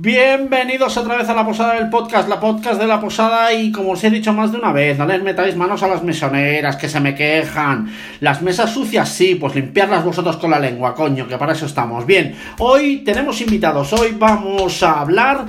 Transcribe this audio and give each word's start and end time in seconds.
Bienvenidos 0.00 0.96
otra 0.96 1.16
vez 1.16 1.28
a 1.28 1.34
la 1.34 1.44
posada 1.44 1.74
del 1.74 1.90
podcast, 1.90 2.28
la 2.28 2.38
podcast 2.38 2.80
de 2.80 2.86
la 2.86 3.00
posada 3.00 3.52
y 3.52 3.72
como 3.72 3.90
os 3.90 4.04
he 4.04 4.10
dicho 4.10 4.32
más 4.32 4.52
de 4.52 4.58
una 4.58 4.70
vez, 4.70 4.96
no 4.96 5.04
les 5.04 5.20
metáis 5.20 5.56
manos 5.56 5.82
a 5.82 5.88
las 5.88 6.04
mesoneras 6.04 6.76
que 6.76 6.88
se 6.88 7.00
me 7.00 7.16
quejan. 7.16 7.92
Las 8.20 8.40
mesas 8.40 8.72
sucias 8.72 9.08
sí, 9.08 9.34
pues 9.34 9.56
limpiarlas 9.56 10.04
vosotros 10.04 10.36
con 10.36 10.52
la 10.52 10.60
lengua, 10.60 10.94
coño, 10.94 11.26
que 11.26 11.36
para 11.36 11.52
eso 11.52 11.66
estamos. 11.66 12.06
Bien, 12.06 12.32
hoy 12.60 12.98
tenemos 12.98 13.40
invitados, 13.40 13.92
hoy 13.92 14.14
vamos 14.16 14.84
a 14.84 15.00
hablar 15.00 15.46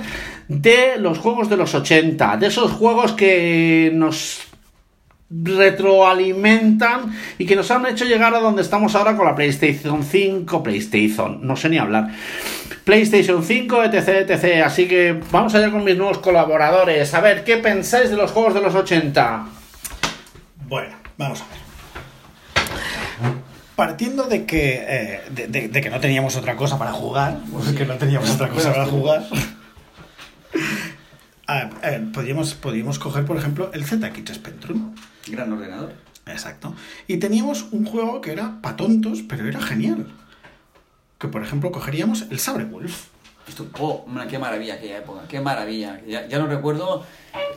de 0.48 0.96
los 0.98 1.18
juegos 1.18 1.48
de 1.48 1.56
los 1.56 1.72
80, 1.72 2.36
de 2.38 2.48
esos 2.48 2.72
juegos 2.72 3.12
que 3.12 3.92
nos 3.94 4.48
retroalimentan 5.30 7.14
y 7.38 7.46
que 7.46 7.54
nos 7.54 7.70
han 7.70 7.86
hecho 7.86 8.04
llegar 8.04 8.34
a 8.34 8.40
donde 8.40 8.62
estamos 8.62 8.96
ahora 8.96 9.16
con 9.16 9.26
la 9.26 9.36
PlayStation 9.36 10.02
5, 10.02 10.60
PlayStation, 10.60 11.38
no 11.40 11.54
sé 11.54 11.68
ni 11.68 11.78
hablar. 11.78 12.10
PlayStation 12.84 13.42
5, 13.44 13.84
etc, 13.84 14.08
etc. 14.30 14.64
Así 14.64 14.88
que 14.88 15.20
vamos 15.30 15.54
allá 15.54 15.70
con 15.70 15.84
mis 15.84 15.96
nuevos 15.96 16.18
colaboradores. 16.18 17.12
A 17.14 17.20
ver, 17.20 17.44
¿qué 17.44 17.56
pensáis 17.58 18.10
de 18.10 18.16
los 18.16 18.30
juegos 18.32 18.54
de 18.54 18.60
los 18.62 18.74
80? 18.74 19.46
Bueno, 20.68 20.94
vamos 21.18 21.40
a 21.42 21.44
ver. 21.48 21.60
Partiendo 23.76 24.24
de 24.24 24.44
que, 24.44 24.84
eh, 24.86 25.20
de, 25.30 25.46
de- 25.48 25.68
de 25.68 25.80
que 25.80 25.88
no 25.90 26.00
teníamos 26.00 26.36
otra 26.36 26.54
cosa 26.56 26.78
para 26.78 26.92
jugar, 26.92 27.38
que 27.76 27.86
no 27.86 27.94
teníamos 27.94 28.30
otra 28.30 28.48
cosa 28.48 28.72
para 28.72 28.86
jugar, 28.86 29.24
Ah, 31.52 31.68
eh, 31.82 32.06
podríamos, 32.14 32.54
podríamos 32.54 33.00
coger, 33.00 33.24
por 33.24 33.36
ejemplo, 33.36 33.70
el 33.74 33.84
ZX 33.84 34.34
Spectrum. 34.34 34.94
Gran 35.26 35.52
ordenador. 35.52 35.92
Exacto. 36.26 36.76
Y 37.08 37.16
teníamos 37.16 37.66
un 37.72 37.84
juego 37.84 38.20
que 38.20 38.30
era 38.30 38.60
pa' 38.62 38.76
tontos, 38.76 39.22
pero 39.28 39.48
era 39.48 39.60
genial. 39.60 40.06
Que, 41.20 41.28
por 41.28 41.42
ejemplo, 41.42 41.70
cogeríamos 41.70 42.22
el 42.30 42.40
Sabre 42.40 42.64
Wolf. 42.64 43.08
Esto, 43.46 43.66
oh, 43.78 44.04
man, 44.06 44.26
qué 44.26 44.38
maravilla 44.38 44.74
aquella 44.74 44.98
época, 44.98 45.20
qué 45.28 45.40
maravilla. 45.40 46.00
Ya, 46.06 46.26
ya 46.26 46.38
no 46.38 46.46
recuerdo, 46.46 47.04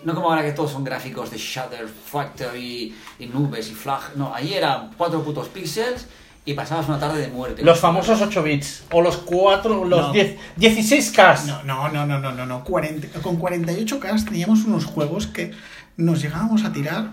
no 0.03 0.13
como 0.13 0.29
ahora 0.29 0.43
que 0.43 0.51
todos 0.51 0.71
son 0.71 0.83
gráficos 0.83 1.31
de 1.31 1.37
Shutter 1.37 1.87
Factory 1.87 2.95
y 3.19 3.25
nubes 3.27 3.71
y 3.71 3.73
flag. 3.73 4.15
No, 4.15 4.33
ahí 4.33 4.53
eran 4.53 4.91
cuatro 4.97 5.23
putos 5.23 5.47
píxeles 5.47 6.07
y 6.45 6.53
pasabas 6.55 6.89
una 6.89 6.99
tarde 6.99 7.21
de 7.21 7.27
muerte. 7.29 7.63
Los 7.63 7.79
famosos 7.79 8.21
8 8.21 8.43
bits 8.43 8.83
o 8.91 9.01
los 9.01 9.17
4, 9.17 9.85
los 9.85 10.07
No. 10.07 10.11
10, 10.11 10.37
16K. 10.57 11.45
No, 11.45 11.63
no, 11.63 11.89
no, 11.89 12.05
no, 12.05 12.19
no, 12.19 12.31
no. 12.33 12.45
no. 12.45 12.63
40 12.63 13.21
con 13.21 13.39
48K 13.39 14.25
teníamos 14.25 14.65
unos 14.65 14.85
juegos 14.85 15.27
que 15.27 15.51
nos 15.95 16.21
llegábamos 16.21 16.65
a 16.65 16.73
tirar, 16.73 17.11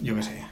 yo 0.00 0.16
qué 0.16 0.22
sé. 0.22 0.44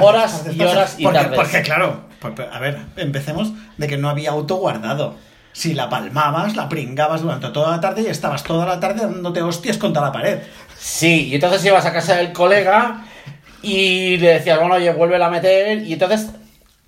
Horas 0.00 0.44
y 0.52 0.60
horas 0.62 0.96
y 0.98 1.04
porque, 1.04 1.18
tardes. 1.18 1.36
Porque, 1.38 1.62
claro, 1.62 2.04
a 2.24 2.58
ver, 2.58 2.78
empecemos 2.96 3.52
de 3.76 3.86
que 3.86 3.96
no 3.96 4.08
había 4.08 4.30
auto 4.30 4.56
guardado. 4.56 5.16
Si 5.52 5.72
la 5.72 5.88
palmabas, 5.88 6.56
la 6.56 6.68
pringabas 6.68 7.22
durante 7.22 7.48
toda 7.50 7.70
la 7.70 7.80
tarde 7.80 8.02
y 8.02 8.06
estabas 8.06 8.42
toda 8.42 8.66
la 8.66 8.80
tarde 8.80 9.02
dándote 9.02 9.40
hostias 9.40 9.78
contra 9.78 10.02
la 10.02 10.12
pared. 10.12 10.40
Sí, 10.76 11.28
y 11.28 11.34
entonces 11.36 11.64
ibas 11.64 11.86
a 11.86 11.92
casa 11.92 12.16
del 12.16 12.32
colega 12.32 13.04
y 13.62 14.16
le 14.18 14.34
decías, 14.34 14.58
bueno, 14.58 14.74
oye, 14.74 14.92
vuelve 14.92 15.22
a 15.22 15.30
meter. 15.30 15.78
Y 15.82 15.92
entonces 15.92 16.30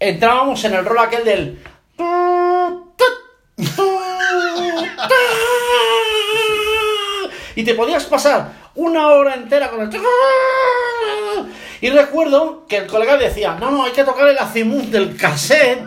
entrábamos 0.00 0.64
en 0.64 0.74
el 0.74 0.84
rol 0.84 0.98
aquel 0.98 1.24
del. 1.24 1.58
Y 7.54 7.64
te 7.64 7.74
podías 7.74 8.04
pasar 8.04 8.52
una 8.74 9.08
hora 9.08 9.34
entera 9.34 9.70
con 9.70 9.80
el. 9.80 9.90
Y 11.80 11.90
recuerdo 11.90 12.64
que 12.68 12.78
el 12.78 12.86
colega 12.86 13.16
decía, 13.16 13.56
no, 13.60 13.70
no, 13.70 13.84
hay 13.84 13.92
que 13.92 14.04
tocar 14.04 14.28
el 14.28 14.38
azimut 14.38 14.86
del 14.86 15.16
cassette 15.16 15.84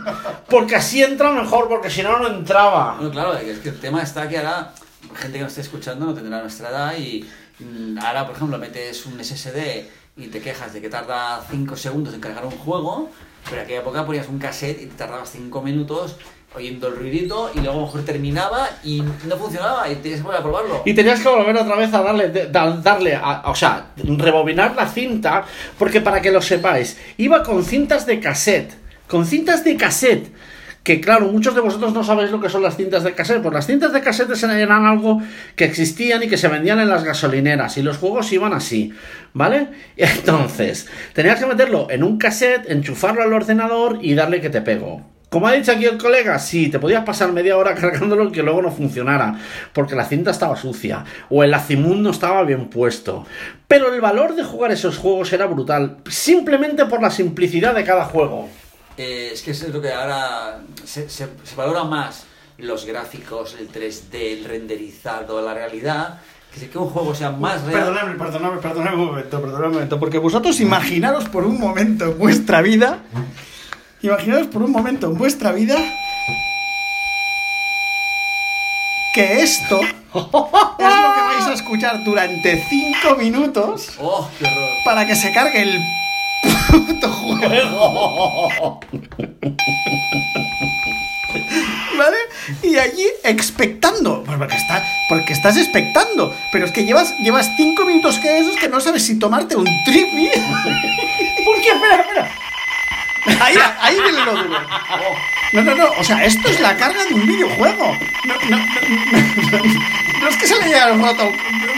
porque 0.48 0.76
así 0.76 1.04
entra 1.04 1.32
mejor, 1.32 1.68
porque 1.68 1.90
si 1.90 2.04
no, 2.04 2.20
no 2.20 2.28
entraba. 2.28 2.96
Bueno, 2.96 3.12
claro, 3.12 3.34
es 3.38 3.60
que 3.60 3.70
el 3.70 3.80
tema 3.80 4.02
está 4.02 4.28
que 4.28 4.38
ahora 4.38 4.74
gente 5.16 5.38
que 5.38 5.44
nos 5.44 5.52
esté 5.52 5.62
escuchando 5.62 6.06
no 6.06 6.14
tendrá 6.14 6.42
nuestra 6.42 6.70
edad 6.70 6.98
y 6.98 7.28
mm, 7.60 7.98
ahora, 8.00 8.26
por 8.26 8.36
ejemplo, 8.36 8.58
metes 8.58 9.06
un 9.06 9.24
SSD 9.24 9.86
y 10.18 10.28
te 10.28 10.42
quejas 10.42 10.74
de 10.74 10.82
que 10.82 10.90
tarda 10.90 11.44
5 11.50 11.76
segundos 11.76 12.14
en 12.14 12.20
cargar 12.20 12.46
un 12.46 12.52
juego, 12.52 13.10
pero 13.46 13.58
en 13.58 13.64
aquella 13.64 13.80
época 13.80 14.06
ponías 14.06 14.28
un 14.28 14.40
cassette 14.40 14.82
y 14.82 14.86
te 14.88 14.96
tardabas 14.96 15.32
5 15.32 15.62
minutos 15.62 16.18
oyendo 16.56 16.88
el 16.88 16.96
ruidito 16.96 17.52
y 17.54 17.60
luego 17.60 17.74
a 17.74 17.76
lo 17.82 17.86
mejor 17.86 18.02
terminaba 18.06 18.68
y 18.84 19.02
no 19.28 19.38
funcionaba 19.38 19.88
y 19.90 19.96
tenías 19.96 20.20
que 20.20 20.24
volver 20.26 20.40
a 20.40 20.44
probarlo. 20.44 20.82
Y 20.86 20.94
tenías 20.94 21.20
que 21.20 21.30
volver 21.30 21.56
otra 21.56 21.76
vez 21.76 21.94
a 21.94 22.02
darle, 22.02 22.30
de- 22.30 22.48
da- 22.48 22.78
darle 22.78 23.16
a- 23.16 23.44
o 23.46 23.56
sea, 23.56 23.88
rebobinar 23.96 24.76
la 24.76 24.88
cinta, 24.88 25.44
porque 25.78 26.02
para 26.02 26.22
que 26.22 26.32
lo 26.32 26.42
sepáis, 26.42 26.98
iba 27.18 27.44
con 27.44 27.64
cintas 27.64 28.06
de 28.06 28.20
cassette, 28.20 28.74
con 29.08 29.26
cintas 29.26 29.64
de 29.64 29.78
cassette, 29.78 30.32
que 30.82 31.00
claro, 31.02 31.28
muchos 31.28 31.54
de 31.54 31.62
vosotros 31.62 31.94
no 31.94 32.04
sabéis 32.04 32.32
lo 32.32 32.40
que 32.42 32.50
son 32.50 32.64
las 32.64 32.76
cintas 32.78 33.04
de 33.04 33.14
cassette, 33.14 33.42
pues 33.44 33.54
las 33.54 33.68
cintas 33.68 33.94
de 33.94 34.02
cassette 34.02 34.32
eran 34.44 34.86
algo 34.88 35.22
que 35.56 35.66
existían 35.66 36.24
y 36.24 36.28
que 36.28 36.38
se 36.38 36.48
vendían 36.48 36.80
en 36.80 36.90
las 36.90 37.04
gasolineras, 37.04 37.78
y 37.78 37.84
los 37.84 37.98
juegos 37.98 38.32
iban 38.32 38.54
así, 38.54 38.92
¿vale? 39.34 39.68
Entonces, 39.98 40.88
tenías 41.14 41.40
que 41.40 41.46
meterlo 41.46 41.88
en 41.92 42.04
un 42.04 42.18
cassette, 42.18 42.72
enchufarlo 42.72 43.22
al 43.22 43.34
ordenador 43.34 44.00
y 44.02 44.16
darle 44.16 44.42
que 44.42 44.50
te 44.50 44.62
pego. 44.62 45.06
Como 45.30 45.48
ha 45.48 45.52
dicho 45.54 45.72
aquí 45.72 45.86
el 45.86 45.98
colega, 45.98 46.40
sí, 46.40 46.70
te 46.70 46.80
podías 46.80 47.04
pasar 47.06 47.32
media 47.32 47.56
hora 47.58 47.76
cargándolo 47.80 48.30
y 48.30 48.32
que 48.32 48.42
luego 48.44 48.62
no 48.64 48.72
funcionara, 48.72 49.36
porque 49.74 49.96
la 49.96 50.06
cinta 50.06 50.32
estaba 50.32 50.56
sucia, 50.56 51.06
o 51.30 51.44
el 51.44 51.54
azimut 51.54 51.98
no 51.98 52.10
estaba 52.10 52.44
bien 52.44 52.68
puesto. 52.70 53.26
Pero 53.68 53.94
el 53.94 54.02
valor 54.02 54.36
de 54.36 54.44
jugar 54.44 54.72
esos 54.72 54.98
juegos 54.98 55.32
era 55.32 55.46
brutal, 55.46 55.98
simplemente 56.10 56.86
por 56.86 57.02
la 57.02 57.12
simplicidad 57.12 57.76
de 57.76 57.84
cada 57.84 58.06
juego. 58.06 58.50
Eh, 58.98 59.30
es 59.34 59.42
que 59.44 59.52
es 59.52 59.70
lo 59.70 59.80
que 59.82 59.94
ahora 59.94 60.60
se, 60.84 61.08
se- 61.10 61.30
se 61.44 61.56
valora 61.56 61.84
más 61.84 62.26
los 62.58 62.86
gráficos, 62.86 63.56
el 63.60 63.72
3D, 63.72 64.40
el 64.40 64.44
renderizado, 64.46 65.42
la 65.46 65.54
realidad, 65.54 66.20
que 66.72 66.78
un 66.78 66.90
juego 66.90 67.14
sea 67.16 67.32
más 67.32 67.64
real. 67.64 67.84
Perdóname, 67.84 68.16
perdóname, 68.18 68.58
perdóname 68.58 68.98
un 68.98 69.06
momento, 69.06 69.40
perdóname 69.40 69.68
un 69.68 69.74
momento, 69.74 70.00
porque 70.00 70.18
vosotros 70.18 70.60
imaginaros 70.60 71.30
por 71.30 71.46
un 71.46 71.58
momento 71.60 72.06
en 72.06 72.18
vuestra 72.18 72.62
vida, 72.62 73.00
imaginaros 74.02 74.48
por 74.48 74.64
un 74.64 74.72
momento 74.72 75.08
en 75.08 75.18
vuestra 75.18 75.52
vida 75.52 75.76
que 79.14 79.42
esto 79.42 79.82
es 79.82 79.90
lo 80.14 80.32
que 80.32 80.80
vais 80.80 81.48
a 81.48 81.54
escuchar 81.54 82.04
durante 82.04 82.64
5 83.04 83.16
minutos 83.18 83.90
¡Oh, 84.00 84.30
qué 84.40 84.46
horror! 84.46 84.70
para 84.86 85.06
que 85.06 85.16
se 85.16 85.32
cargue 85.34 85.62
el 85.64 85.82
puto 86.70 87.10
juego, 87.12 88.80
¿vale? 91.98 92.18
Y 92.64 92.78
allí 92.78 93.06
expectando, 93.24 94.24
pues 94.24 94.38
porque, 94.38 94.56
está, 94.56 94.84
porque 95.10 95.34
estás 95.34 95.58
expectando, 95.58 96.34
pero 96.52 96.66
es 96.66 96.72
que 96.72 96.86
llevas, 96.86 97.14
llevas 97.20 97.50
5 97.58 97.86
minutos 97.86 98.18
que 98.20 98.40
esos 98.40 98.56
que 98.56 98.70
no 98.70 98.80
sabes 98.80 99.06
si 99.06 99.20
tomarte 99.20 99.56
un 99.58 99.66
tripi. 99.86 100.30
¿Por 101.44 101.62
qué? 101.62 101.70
Espera, 101.72 102.02
espera. 102.02 102.32
Ahí, 103.42 103.56
ahí 103.82 103.96
viene 104.02 104.26
lo 104.26 104.32
duro. 104.34 104.60
No, 105.52 105.62
no, 105.64 105.76
no, 105.76 105.90
o 105.98 106.04
sea, 106.04 106.24
esto 106.24 106.48
es 106.48 106.60
la 106.60 106.76
carga 106.76 107.04
de 107.06 107.14
un 107.14 107.26
videojuego. 107.26 107.98
No, 108.26 108.36
no, 108.50 108.58
no, 108.58 109.58
no, 109.58 109.90
no 110.22 110.28
es 110.28 110.38
que 110.38 110.48
se 110.48 110.58
le 110.60 110.66
haya 110.66 110.90
roto, 110.90 111.24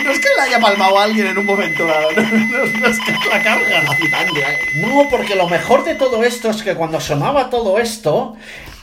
no 0.04 0.12
es 0.12 0.20
que 0.20 0.28
le 0.36 0.42
haya 0.42 0.60
palmado 0.60 1.00
a 1.00 1.04
alguien 1.04 1.28
en 1.28 1.38
un 1.38 1.46
momento 1.46 1.86
dado, 1.86 2.12
no, 2.12 2.22
no, 2.22 2.66
no 2.66 2.88
es 2.88 3.00
que 3.00 3.12
es 3.12 3.26
la 3.28 3.44
carga. 3.44 3.80
¿eh? 3.80 4.60
No, 4.76 5.08
porque 5.10 5.36
lo 5.36 5.48
mejor 5.48 5.84
de 5.84 5.96
todo 5.96 6.24
esto 6.24 6.50
es 6.50 6.64
que 6.64 6.76
cuando 6.76 7.00
sonaba 7.00 7.50
todo 7.50 7.80
esto, 7.80 8.36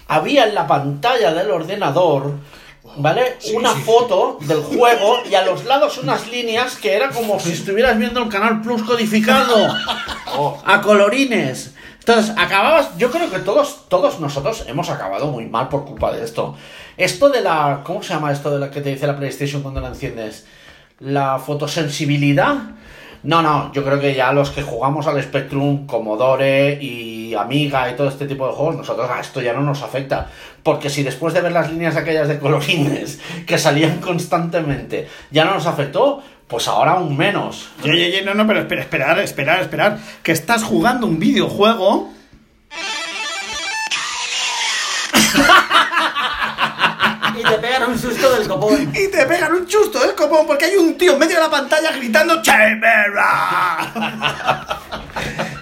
había 0.06 0.44
en 0.44 0.54
la 0.54 0.66
pantalla 0.66 1.34
del 1.34 1.50
ordenador, 1.50 2.34
¿vale? 2.97 3.36
una 3.54 3.74
foto 3.74 4.38
del 4.41 4.62
juego 4.62 5.18
y 5.28 5.34
a 5.34 5.44
los 5.44 5.64
lados 5.64 5.98
unas 5.98 6.28
líneas 6.28 6.76
que 6.76 6.94
era 6.94 7.10
como 7.10 7.38
si 7.38 7.52
estuvieras 7.52 7.98
viendo 7.98 8.22
el 8.22 8.28
Canal 8.28 8.62
Plus 8.62 8.82
codificado 8.82 9.68
a 10.64 10.80
colorines. 10.80 11.74
Entonces, 12.08 12.34
acababas, 12.38 12.96
yo 12.96 13.10
creo 13.10 13.30
que 13.30 13.38
todos, 13.41 13.84
todos 13.91 14.19
nosotros 14.19 14.64
hemos 14.66 14.88
acabado 14.88 15.26
muy 15.26 15.44
mal 15.44 15.69
por 15.69 15.84
culpa 15.84 16.10
de 16.10 16.24
esto. 16.24 16.56
Esto 16.96 17.28
de 17.28 17.42
la, 17.42 17.82
¿cómo 17.84 18.02
se 18.02 18.14
llama 18.14 18.32
esto 18.32 18.50
de 18.50 18.58
la 18.58 18.70
que 18.70 18.80
te 18.80 18.88
dice 18.88 19.06
la 19.06 19.14
PlayStation 19.14 19.60
cuando 19.60 19.82
la 19.82 19.88
enciendes? 19.88 20.47
La 21.00 21.38
fotosensibilidad. 21.38 22.56
No, 23.24 23.42
no, 23.42 23.71
yo 23.74 23.84
creo 23.84 24.00
que 24.00 24.15
ya 24.15 24.33
los 24.33 24.48
que 24.48 24.62
jugamos 24.62 25.06
al 25.06 25.22
Spectrum, 25.22 25.86
Commodore 25.86 26.83
y 26.83 27.34
Amiga 27.34 27.91
y 27.91 27.94
todo 27.94 28.09
este 28.09 28.27
tipo 28.27 28.47
de 28.47 28.54
juegos, 28.54 28.77
nosotros 28.77 29.10
a 29.10 29.21
esto 29.21 29.42
ya 29.42 29.53
no 29.53 29.60
nos 29.60 29.83
afecta. 29.83 30.28
Porque 30.62 30.88
si 30.88 31.03
después 31.03 31.34
de 31.34 31.42
ver 31.42 31.53
las 31.53 31.71
líneas 31.71 31.97
aquellas 31.97 32.27
de 32.28 32.38
colorines 32.38 33.21
que 33.47 33.59
salían 33.59 34.00
constantemente 34.00 35.09
ya 35.30 35.44
no 35.44 35.53
nos 35.53 35.66
afectó, 35.66 36.22
pues 36.48 36.66
ahora 36.66 36.92
aún 36.92 37.16
menos. 37.16 37.68
Ye, 37.83 37.97
ye, 37.97 38.10
ye, 38.10 38.22
no, 38.22 38.34
no, 38.34 38.47
pero 38.47 38.60
espera, 38.60 38.80
esperar, 38.83 39.18
esperar, 39.21 39.60
esperar. 39.60 39.98
Que 40.22 40.33
estás 40.33 40.65
jugando 40.65 41.06
un 41.06 41.18
videojuego. 41.18 42.10
Y 47.39 47.42
te 47.42 47.59
pegan 47.59 47.91
un 47.91 47.98
susto 47.98 48.30
del 48.34 48.48
copón. 48.48 48.92
Y 48.95 49.09
te 49.09 49.27
pegan 49.27 49.53
un 49.53 49.66
chusto 49.66 50.00
del 50.00 50.15
copón 50.15 50.47
porque 50.47 50.65
hay 50.65 50.77
un 50.77 50.98
tío 50.98 51.12
en 51.12 51.18
medio 51.21 51.36
de 51.36 51.42
la 51.42 51.50
pantalla 51.50 51.92
gritando 51.92 52.42
¡Chimera! 52.42 53.92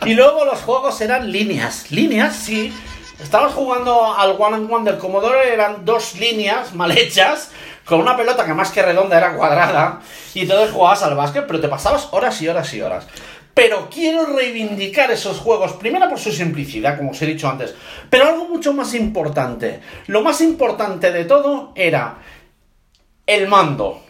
Y 0.06 0.14
luego 0.14 0.44
los 0.44 0.60
juegos 0.60 1.00
eran 1.00 1.30
líneas. 1.30 1.90
Líneas, 1.90 2.36
sí. 2.36 2.72
Estabas 3.18 3.52
jugando 3.54 4.14
al 4.16 4.36
One 4.38 4.56
and 4.56 4.72
One 4.72 4.90
del 4.90 4.98
Commodore, 4.98 5.52
eran 5.52 5.84
dos 5.84 6.14
líneas 6.14 6.74
mal 6.74 6.96
hechas, 6.96 7.50
con 7.86 8.00
una 8.00 8.16
pelota 8.16 8.44
que 8.44 8.52
más 8.52 8.70
que 8.70 8.82
redonda 8.82 9.16
era 9.16 9.34
cuadrada, 9.34 10.00
y 10.34 10.42
entonces 10.42 10.72
jugabas 10.72 11.02
al 11.04 11.14
básquet, 11.14 11.46
pero 11.46 11.60
te 11.60 11.68
pasabas 11.68 12.08
horas 12.10 12.42
y 12.42 12.48
horas 12.48 12.74
y 12.74 12.82
horas. 12.82 13.06
Pero 13.54 13.88
quiero 13.88 14.26
reivindicar 14.26 15.10
esos 15.10 15.38
juegos, 15.38 15.72
primero 15.74 16.08
por 16.10 16.18
su 16.18 16.30
simplicidad, 16.30 16.98
como 16.98 17.12
os 17.12 17.22
he 17.22 17.26
dicho 17.26 17.48
antes, 17.48 17.74
pero 18.10 18.26
algo 18.26 18.48
mucho 18.48 18.74
más 18.74 18.92
importante. 18.92 19.80
Lo 20.08 20.20
más 20.20 20.42
importante 20.42 21.10
de 21.10 21.24
todo 21.24 21.72
era 21.74 22.18
el 23.24 23.48
mando. 23.48 24.02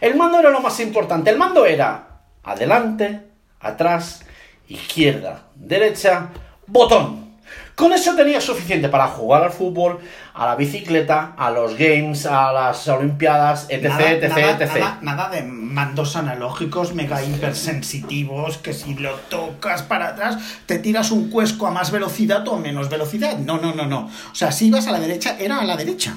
El 0.00 0.14
mando 0.14 0.38
era 0.38 0.50
lo 0.50 0.60
más 0.60 0.78
importante. 0.78 1.30
El 1.30 1.38
mando 1.38 1.66
era 1.66 2.20
adelante, 2.44 3.22
atrás, 3.60 4.24
izquierda, 4.68 5.44
derecha, 5.56 6.28
botón. 6.66 7.38
Con 7.74 7.92
eso 7.92 8.14
tenía 8.14 8.40
suficiente 8.40 8.88
para 8.88 9.08
jugar 9.08 9.42
al 9.42 9.50
fútbol, 9.50 9.98
a 10.34 10.46
la 10.46 10.56
bicicleta, 10.56 11.34
a 11.36 11.50
los 11.50 11.76
games, 11.76 12.24
a 12.26 12.52
las 12.52 12.88
olimpiadas, 12.88 13.66
etc, 13.68 13.84
Nada, 13.88 14.10
etc, 14.12 14.28
nada, 14.30 14.50
etc. 14.64 14.74
nada- 14.78 14.98
nada 15.02 15.28
de 15.30 15.42
mandos 15.42 16.16
analógicos 16.16 16.94
mega 16.94 17.22
hipersensitivos 17.22 18.58
que 18.58 18.72
si 18.72 18.94
lo 18.94 19.14
tocas 19.30 19.82
para 19.82 20.08
atrás 20.08 20.38
te 20.66 20.78
tiras 20.78 21.10
un 21.10 21.30
cuesco 21.30 21.66
a 21.66 21.70
más 21.70 21.90
velocidad 21.90 22.46
o 22.48 22.56
a 22.56 22.58
menos 22.60 22.88
velocidad. 22.88 23.38
No, 23.38 23.58
no, 23.58 23.74
no, 23.74 23.86
no. 23.86 24.06
O 24.30 24.34
sea, 24.34 24.52
si 24.52 24.68
ibas 24.68 24.86
a 24.86 24.92
la 24.92 25.00
derecha, 25.00 25.36
era 25.38 25.58
a 25.60 25.64
la 25.64 25.76
derecha. 25.76 26.14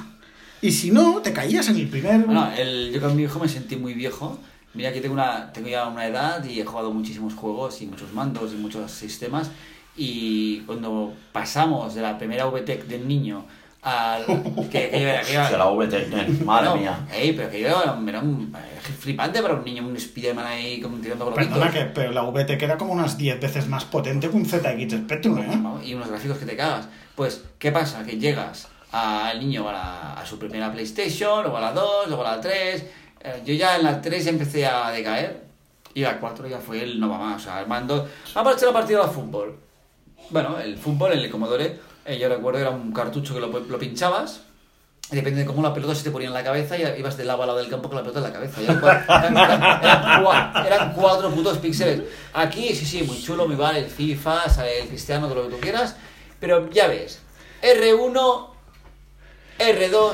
Y 0.62 0.72
si 0.72 0.92
no, 0.92 1.22
te 1.22 1.32
caías 1.34 1.68
en 1.70 1.76
el 1.78 1.88
primer... 1.90 2.22
Bueno, 2.22 2.50
el- 2.58 2.92
yo 2.94 3.02
con 3.02 3.16
mi 3.16 3.24
hijo 3.24 3.40
me 3.40 3.48
sentí 3.48 3.76
muy 3.76 3.94
viejo. 3.94 4.40
Mira 4.74 4.92
que 4.92 5.00
tengo, 5.00 5.14
una, 5.14 5.52
tengo 5.54 5.68
ya 5.70 5.88
una 5.88 6.06
edad 6.06 6.44
y 6.44 6.60
he 6.60 6.66
jugado 6.66 6.92
muchísimos 6.92 7.34
juegos 7.34 7.82
y 7.82 7.86
muchos 7.86 8.12
mandos 8.14 8.52
y 8.54 8.56
muchos 8.56 8.92
sistemas. 8.92 9.52
Y 9.96 10.60
cuando 10.62 11.14
pasamos 11.32 11.96
de 11.96 12.02
la 12.02 12.18
primera 12.18 12.46
VTEC 12.46 12.86
del 12.86 13.08
niño 13.08 13.46
al... 13.86 14.26
Que, 14.72 14.90
que, 14.90 15.02
era- 15.04 15.22
que 15.22 15.34
era- 15.34 15.50
De 15.50 15.58
la 15.58 15.66
VTN, 15.70 16.44
madre 16.46 16.66
No, 16.66 16.76
mía. 16.78 17.08
ey, 17.14 17.34
pero 17.34 17.50
que 17.50 17.62
yo 17.62 17.68
era, 17.68 17.98
era 18.08 18.20
un, 18.20 18.54
eh, 18.58 18.80
flipante 19.00 19.42
para 19.42 19.54
un 19.54 19.64
niño, 19.64 19.86
un 19.86 19.98
Spiderman 20.00 20.46
ahí 20.46 20.82
como 20.82 20.98
tirando 20.98 21.26
globitos. 21.26 21.48
Perdona 21.48 21.72
que 21.72 21.86
pero 21.86 22.12
la 22.12 22.24
VT 22.24 22.58
queda 22.58 22.78
como 22.78 22.94
unas 22.94 23.18
10 23.18 23.40
veces 23.40 23.68
más 23.68 23.86
potente 23.86 24.30
que 24.30 24.36
un 24.36 24.46
ZX 24.46 24.92
Spectrum, 25.04 25.38
¿eh? 25.40 25.56
¿no? 25.56 25.82
y 25.84 25.94
unos 25.94 26.10
gráficos 26.10 26.38
que 26.40 26.46
te 26.46 26.56
cagas. 26.58 26.88
Pues, 27.16 27.44
¿qué 27.60 27.72
pasa? 27.72 28.04
Que 28.04 28.18
llegas 28.18 28.68
al 28.92 29.40
niño 29.40 29.70
a, 29.70 29.74
la- 29.74 30.14
a 30.14 30.26
su 30.26 30.38
primera 30.40 30.72
PlayStation, 30.72 31.44
luego 31.44 31.58
a 31.58 31.62
la 31.62 31.72
2, 31.72 32.08
luego 32.08 32.26
a 32.26 32.36
la 32.36 32.42
3. 32.42 32.86
Eh, 33.22 33.42
yo 33.46 33.54
ya 33.54 33.76
en 33.78 33.84
la 33.84 34.02
3 34.02 34.26
ya 34.26 34.30
empecé 34.32 34.66
a 34.66 34.90
decaer. 34.92 35.44
Y 35.94 36.02
la 36.02 36.20
4 36.20 36.48
ya 36.48 36.58
fue 36.60 36.82
el 36.84 37.00
no 37.00 37.08
va 37.08 37.18
más. 37.18 37.42
O 37.42 37.46
sea, 37.46 37.62
el 37.62 37.68
mando. 37.68 38.10
Vamos 38.34 38.54
a 38.54 38.56
echar 38.58 38.68
la 38.70 38.74
partida 38.74 39.02
de 39.06 39.12
fútbol. 39.14 39.58
Bueno, 40.30 40.60
el 40.60 40.76
fútbol, 40.78 41.12
el 41.14 41.30
Commodore, 41.30 41.80
eh, 42.06 42.18
yo 42.18 42.30
recuerdo 42.30 42.60
era 42.60 42.70
un 42.70 42.92
cartucho 42.94 43.34
que 43.34 43.40
lo, 43.40 43.48
lo 43.48 43.80
pinchabas. 43.80 44.42
Depende 45.12 45.42
de 45.42 45.46
cómo 45.46 45.62
la 45.62 45.72
pelota 45.72 45.94
se 45.94 46.04
te 46.04 46.10
ponía 46.10 46.28
en 46.30 46.34
la 46.34 46.44
cabeza, 46.44 46.76
y 46.78 46.82
ibas 47.00 47.16
de 47.16 47.26
lado 47.26 47.44
a 47.44 47.46
lado 47.46 47.60
del 47.60 47.70
campo 47.70 47.90
con 47.90 47.96
la 47.98 48.02
pelota 48.02 48.20
en 48.20 48.26
la 48.26 48.34
cabeza. 48.34 48.60
Eran, 48.64 48.82
cua- 48.82 49.04
eran- 49.08 49.38
eran- 49.38 49.84
eran 49.84 50.24
cua- 50.24 50.66
eran 50.66 50.94
cuatro 50.94 51.30
putos 51.30 51.60
píxeles. 51.60 52.02
Aquí, 52.34 52.74
sí, 52.74 52.86
sí, 52.88 53.04
muy 53.04 53.22
chulo, 53.22 53.46
muy 53.48 53.56
vale, 53.56 53.80
el 53.80 53.86
FIFA, 53.86 54.44
el 54.82 54.88
Cristiano, 54.88 55.28
todo 55.28 55.44
lo 55.44 55.50
que 55.50 55.56
tú 55.56 55.62
quieras. 55.62 55.96
Pero 56.40 56.70
ya 56.72 56.88
ves, 56.88 57.22
R1, 57.62 58.48
R2, 59.60 60.14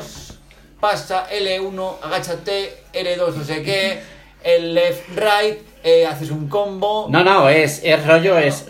pasa, 0.80 1.28
L1, 1.30 1.96
agáchate, 2.04 2.84
L2, 2.94 3.34
no 3.36 3.44
sé 3.44 3.64
qué, 3.64 4.02
el 4.44 4.74
left, 4.74 5.08
right, 5.10 5.60
eh, 5.84 6.06
haces 6.06 6.32
un 6.32 6.48
combo. 6.48 7.08
No, 7.10 7.24
no, 7.24 7.50
es, 7.50 7.82
el 7.84 8.04
rollo 8.06 8.38
es 8.38 8.66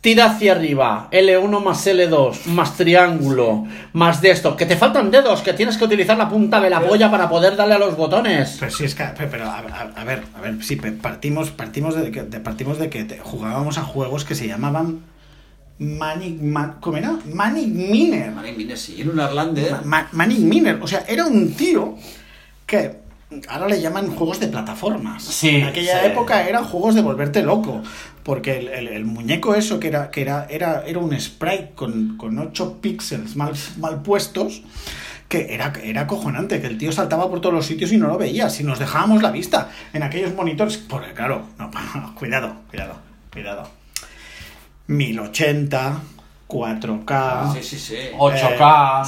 tira 0.00 0.26
hacia 0.26 0.52
arriba, 0.52 1.08
L1 1.12 1.62
más 1.62 1.86
L2, 1.86 2.46
más 2.46 2.74
triángulo, 2.76 3.66
más 3.92 4.22
de 4.22 4.30
esto, 4.30 4.56
que 4.56 4.64
te 4.64 4.76
faltan 4.76 5.10
dedos, 5.10 5.42
que 5.42 5.52
tienes 5.52 5.76
que 5.76 5.84
utilizar 5.84 6.16
la 6.16 6.28
punta 6.28 6.58
de 6.60 6.70
la 6.70 6.80
polla 6.80 7.10
para 7.10 7.28
poder 7.28 7.54
darle 7.54 7.74
a 7.74 7.78
los 7.78 7.96
botones. 7.96 8.56
Pero 8.58 8.72
sí 8.72 8.84
es 8.84 8.94
que, 8.94 9.04
pero, 9.16 9.30
pero, 9.30 9.44
a, 9.44 9.58
a- 9.58 9.92
a 10.00 10.04
ver, 10.04 10.22
a 10.34 10.40
ver, 10.40 10.62
sí, 10.64 10.76
partimos, 10.76 11.50
partimos 11.50 11.94
de 11.96 12.10
que, 12.10 12.22
de- 12.22 12.40
partimos 12.40 12.78
de 12.78 12.88
que 12.88 13.04
te- 13.04 13.18
jugábamos 13.18 13.76
a 13.76 13.82
juegos 13.82 14.24
que 14.24 14.34
se 14.34 14.48
llamaban 14.48 15.00
Manic, 15.78 16.40
Ma- 16.40 16.76
¿cómo 16.80 16.96
era? 16.96 17.18
Manic 17.32 17.68
Miner. 17.68 18.30
Manic 18.32 18.56
Miner, 18.56 18.78
sí, 18.78 19.00
en 19.02 19.10
un 19.10 19.20
Arlander. 19.20 19.72
Ma- 19.72 19.82
Ma- 19.84 20.08
Manic 20.12 20.38
Miner, 20.38 20.78
o 20.82 20.86
sea, 20.86 21.04
era 21.08 21.26
un 21.26 21.52
tío 21.54 21.94
que 22.66 23.00
ahora 23.48 23.68
le 23.68 23.80
llaman 23.80 24.10
juegos 24.14 24.40
de 24.40 24.48
plataformas. 24.48 25.22
Sí, 25.24 25.48
En 25.56 25.64
aquella 25.64 26.00
sí. 26.00 26.06
época 26.08 26.48
eran 26.48 26.64
juegos 26.64 26.94
de 26.94 27.02
volverte 27.02 27.42
loco, 27.42 27.82
porque 28.22 28.58
el, 28.58 28.68
el- 28.68 28.88
el 28.88 29.04
muñeco 29.04 29.54
eso 29.54 29.78
que 29.80 29.88
era 29.88 30.10
que 30.10 30.22
era 30.22 30.46
era, 30.50 30.84
era 30.86 30.98
un 30.98 31.18
sprite 31.18 31.72
con, 31.74 32.16
con 32.16 32.38
8 32.38 32.78
píxeles 32.80 33.36
mal, 33.36 33.52
mal 33.78 34.02
puestos. 34.02 34.62
Que 35.28 35.54
era, 35.54 35.72
era 35.84 36.00
acojonante, 36.00 36.60
que 36.60 36.66
el 36.66 36.76
tío 36.76 36.90
saltaba 36.90 37.30
por 37.30 37.40
todos 37.40 37.54
los 37.54 37.64
sitios 37.64 37.92
y 37.92 37.96
no 37.98 38.08
lo 38.08 38.18
veía. 38.18 38.50
Si 38.50 38.64
nos 38.64 38.80
dejábamos 38.80 39.22
la 39.22 39.30
vista 39.30 39.70
en 39.92 40.02
aquellos 40.02 40.34
monitores. 40.34 40.76
Porque, 40.76 41.12
claro, 41.12 41.44
no, 41.56 41.70
cuidado, 42.18 42.56
cuidado, 42.68 42.96
cuidado. 43.32 43.70
1080, 44.88 46.00
4K. 46.50 47.54
Sí, 47.54 47.62
sí, 47.62 47.78
sí. 47.78 47.96
8K. 48.18 49.04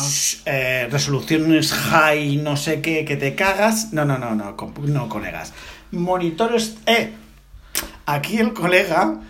Eh, 0.46 0.84
eh, 0.84 0.88
resoluciones 0.90 1.72
high, 1.72 2.36
no 2.36 2.56
sé 2.56 2.80
qué, 2.80 3.04
que 3.04 3.16
te 3.16 3.34
cagas. 3.34 3.92
No, 3.92 4.04
no, 4.04 4.16
no, 4.18 4.34
no, 4.34 4.56
no, 4.56 5.08
colegas. 5.08 5.52
Monitores. 5.90 6.76
Eh, 6.86 7.12
aquí 8.06 8.38
el 8.38 8.52
colega, 8.52 9.20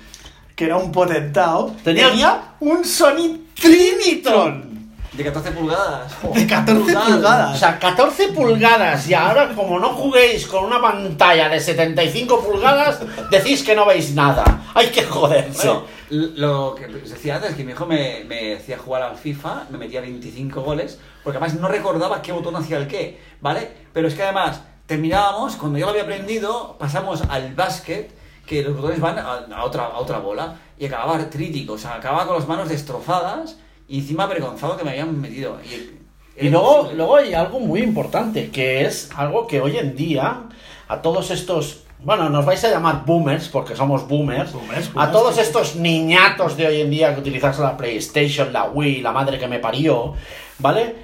que 0.54 0.66
era 0.66 0.76
un 0.76 0.92
potentado, 0.92 1.74
Tenía- 1.82 2.10
tenía, 2.10 2.42
un 2.60 2.84
Sony 2.84 3.38
Trinitron 3.60 4.71
De 5.12 5.24
14 5.24 5.50
pulgadas. 5.50 6.12
de 6.34 6.46
14 6.46 6.96
O 6.96 7.00
pulgadas. 7.04 7.58
sea, 7.58 7.78
14 7.78 8.28
pulgadas 8.28 9.08
y 9.08 9.14
ahora 9.14 9.54
como 9.54 9.78
no 9.78 9.90
juguéis 9.90 10.46
con 10.46 10.64
una 10.64 10.80
pantalla 10.80 11.48
de 11.50 11.60
75 11.60 12.40
pulgadas, 12.42 13.00
decís 13.30 13.62
que 13.62 13.74
no 13.74 13.84
veis 13.84 14.14
nada. 14.14 14.62
Hay 14.74 14.88
que 14.88 15.02
joderse. 15.04 15.66
Bueno, 15.68 15.84
lo 16.08 16.74
que 16.74 16.86
os 16.86 17.10
decía 17.10 17.36
antes, 17.36 17.54
que 17.54 17.64
mi 17.64 17.72
hijo 17.72 17.84
me, 17.84 18.24
me 18.24 18.54
hacía 18.56 18.78
jugar 18.78 19.02
al 19.02 19.16
FIFA, 19.16 19.64
me 19.70 19.78
metía 19.78 20.00
25 20.00 20.62
goles, 20.62 20.98
porque 21.22 21.36
además 21.38 21.60
no 21.60 21.68
recordaba 21.68 22.22
qué 22.22 22.32
botón 22.32 22.56
hacía 22.56 22.78
el 22.78 22.86
qué, 22.88 23.20
¿vale? 23.40 23.70
Pero 23.92 24.08
es 24.08 24.14
que 24.14 24.22
además 24.22 24.62
terminábamos, 24.86 25.56
cuando 25.56 25.78
yo 25.78 25.86
lo 25.86 25.90
había 25.90 26.02
aprendido, 26.04 26.76
pasamos 26.78 27.22
al 27.28 27.54
básquet, 27.54 28.14
que 28.46 28.62
los 28.62 28.74
botones 28.74 29.00
van 29.00 29.18
a, 29.18 29.46
a 29.54 29.64
otra, 29.64 29.84
a 29.84 29.98
otra 29.98 30.18
bola, 30.18 30.56
y 30.78 30.86
acababa 30.86 31.16
artrítico, 31.16 31.74
o 31.74 31.78
sea, 31.78 31.94
acababa 31.94 32.26
con 32.26 32.36
las 32.36 32.48
manos 32.48 32.68
destrozadas 32.68 33.56
y 33.92 33.98
encima 33.98 34.24
avergonzado 34.24 34.78
que 34.78 34.84
me 34.84 34.92
habían 34.92 35.20
metido. 35.20 35.58
Y, 35.62 36.46
Y 36.46 36.48
luego, 36.48 36.90
luego 36.94 37.16
hay 37.16 37.34
algo 37.34 37.60
muy 37.60 37.82
importante, 37.82 38.48
que 38.48 38.86
es 38.86 39.10
algo 39.14 39.46
que 39.46 39.60
hoy 39.60 39.76
en 39.76 39.94
día 39.94 40.44
a 40.88 41.02
todos 41.02 41.30
estos, 41.30 41.84
bueno, 41.98 42.30
nos 42.30 42.46
vais 42.46 42.64
a 42.64 42.70
llamar 42.70 43.04
boomers, 43.04 43.50
porque 43.50 43.76
somos 43.76 44.08
boomers, 44.08 44.54
Boomers, 44.54 44.90
a 44.96 45.12
todos 45.12 45.36
estos 45.36 45.76
niñatos 45.76 46.56
de 46.56 46.68
hoy 46.68 46.80
en 46.80 46.90
día 46.90 47.14
que 47.14 47.20
utilizas 47.20 47.58
la 47.58 47.76
PlayStation, 47.76 48.50
la 48.50 48.64
Wii, 48.64 49.02
la 49.02 49.12
madre 49.12 49.38
que 49.38 49.46
me 49.46 49.58
parió, 49.58 50.14
¿vale? 50.58 50.96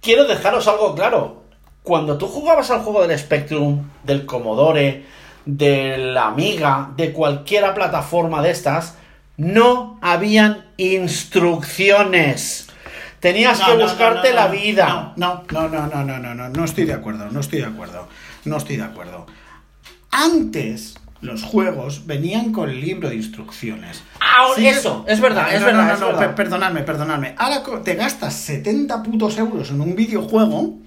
Quiero 0.00 0.24
dejaros 0.24 0.68
algo 0.68 0.94
claro. 0.94 1.42
Cuando 1.82 2.16
tú 2.16 2.28
jugabas 2.28 2.70
al 2.70 2.82
juego 2.82 3.04
del 3.04 3.18
Spectrum, 3.18 3.90
del 4.04 4.24
Commodore, 4.24 5.04
de 5.44 5.98
la 5.98 6.28
Amiga, 6.28 6.92
de 6.96 7.12
cualquiera 7.12 7.74
plataforma 7.74 8.40
de 8.40 8.52
estas, 8.52 8.96
no 9.36 9.98
habían 10.00 10.65
instrucciones. 10.76 12.68
Tenías 13.20 13.58
No, 13.60 13.66
que 13.66 13.74
no, 13.76 13.82
buscarte 13.84 14.30
no, 14.30 14.34
la 14.36 14.46
vida. 14.48 15.12
No, 15.16 15.44
no, 15.50 15.68
no, 15.68 15.86
no, 15.86 16.04
no, 16.04 16.18
no, 16.18 16.34
no, 16.34 16.48
no 16.48 16.64
estoy 16.64 16.84
de 16.84 16.92
acuerdo, 16.92 17.30
no 17.30 17.40
estoy 17.40 17.60
de 17.60 17.66
acuerdo, 17.66 18.08
no 18.44 18.56
estoy 18.56 18.76
de 18.76 18.84
acuerdo. 18.84 19.26
Antes 20.10 20.94
los 21.22 21.42
juegos 21.42 22.06
venían 22.06 22.52
con 22.52 22.68
el 22.70 22.80
libro 22.80 23.08
de 23.08 23.16
instrucciones. 23.16 24.02
Ah, 24.20 24.48
Sí, 24.54 24.66
eso, 24.68 25.04
es 25.08 25.20
verdad, 25.20 25.52
es 25.52 25.64
verdad, 25.64 25.86
no, 25.88 25.94
es 25.94 26.00
no, 26.00 26.06
verdad. 26.08 26.20
per- 26.20 26.34
perdonadme, 26.34 26.82
perdonadme. 26.82 27.34
Ahora 27.38 27.62
te 27.82 27.94
gastas 27.94 28.34
70 28.34 29.02
putos 29.02 29.38
euros 29.38 29.70
en 29.70 29.80
un 29.80 29.96
videojuego 29.96 30.78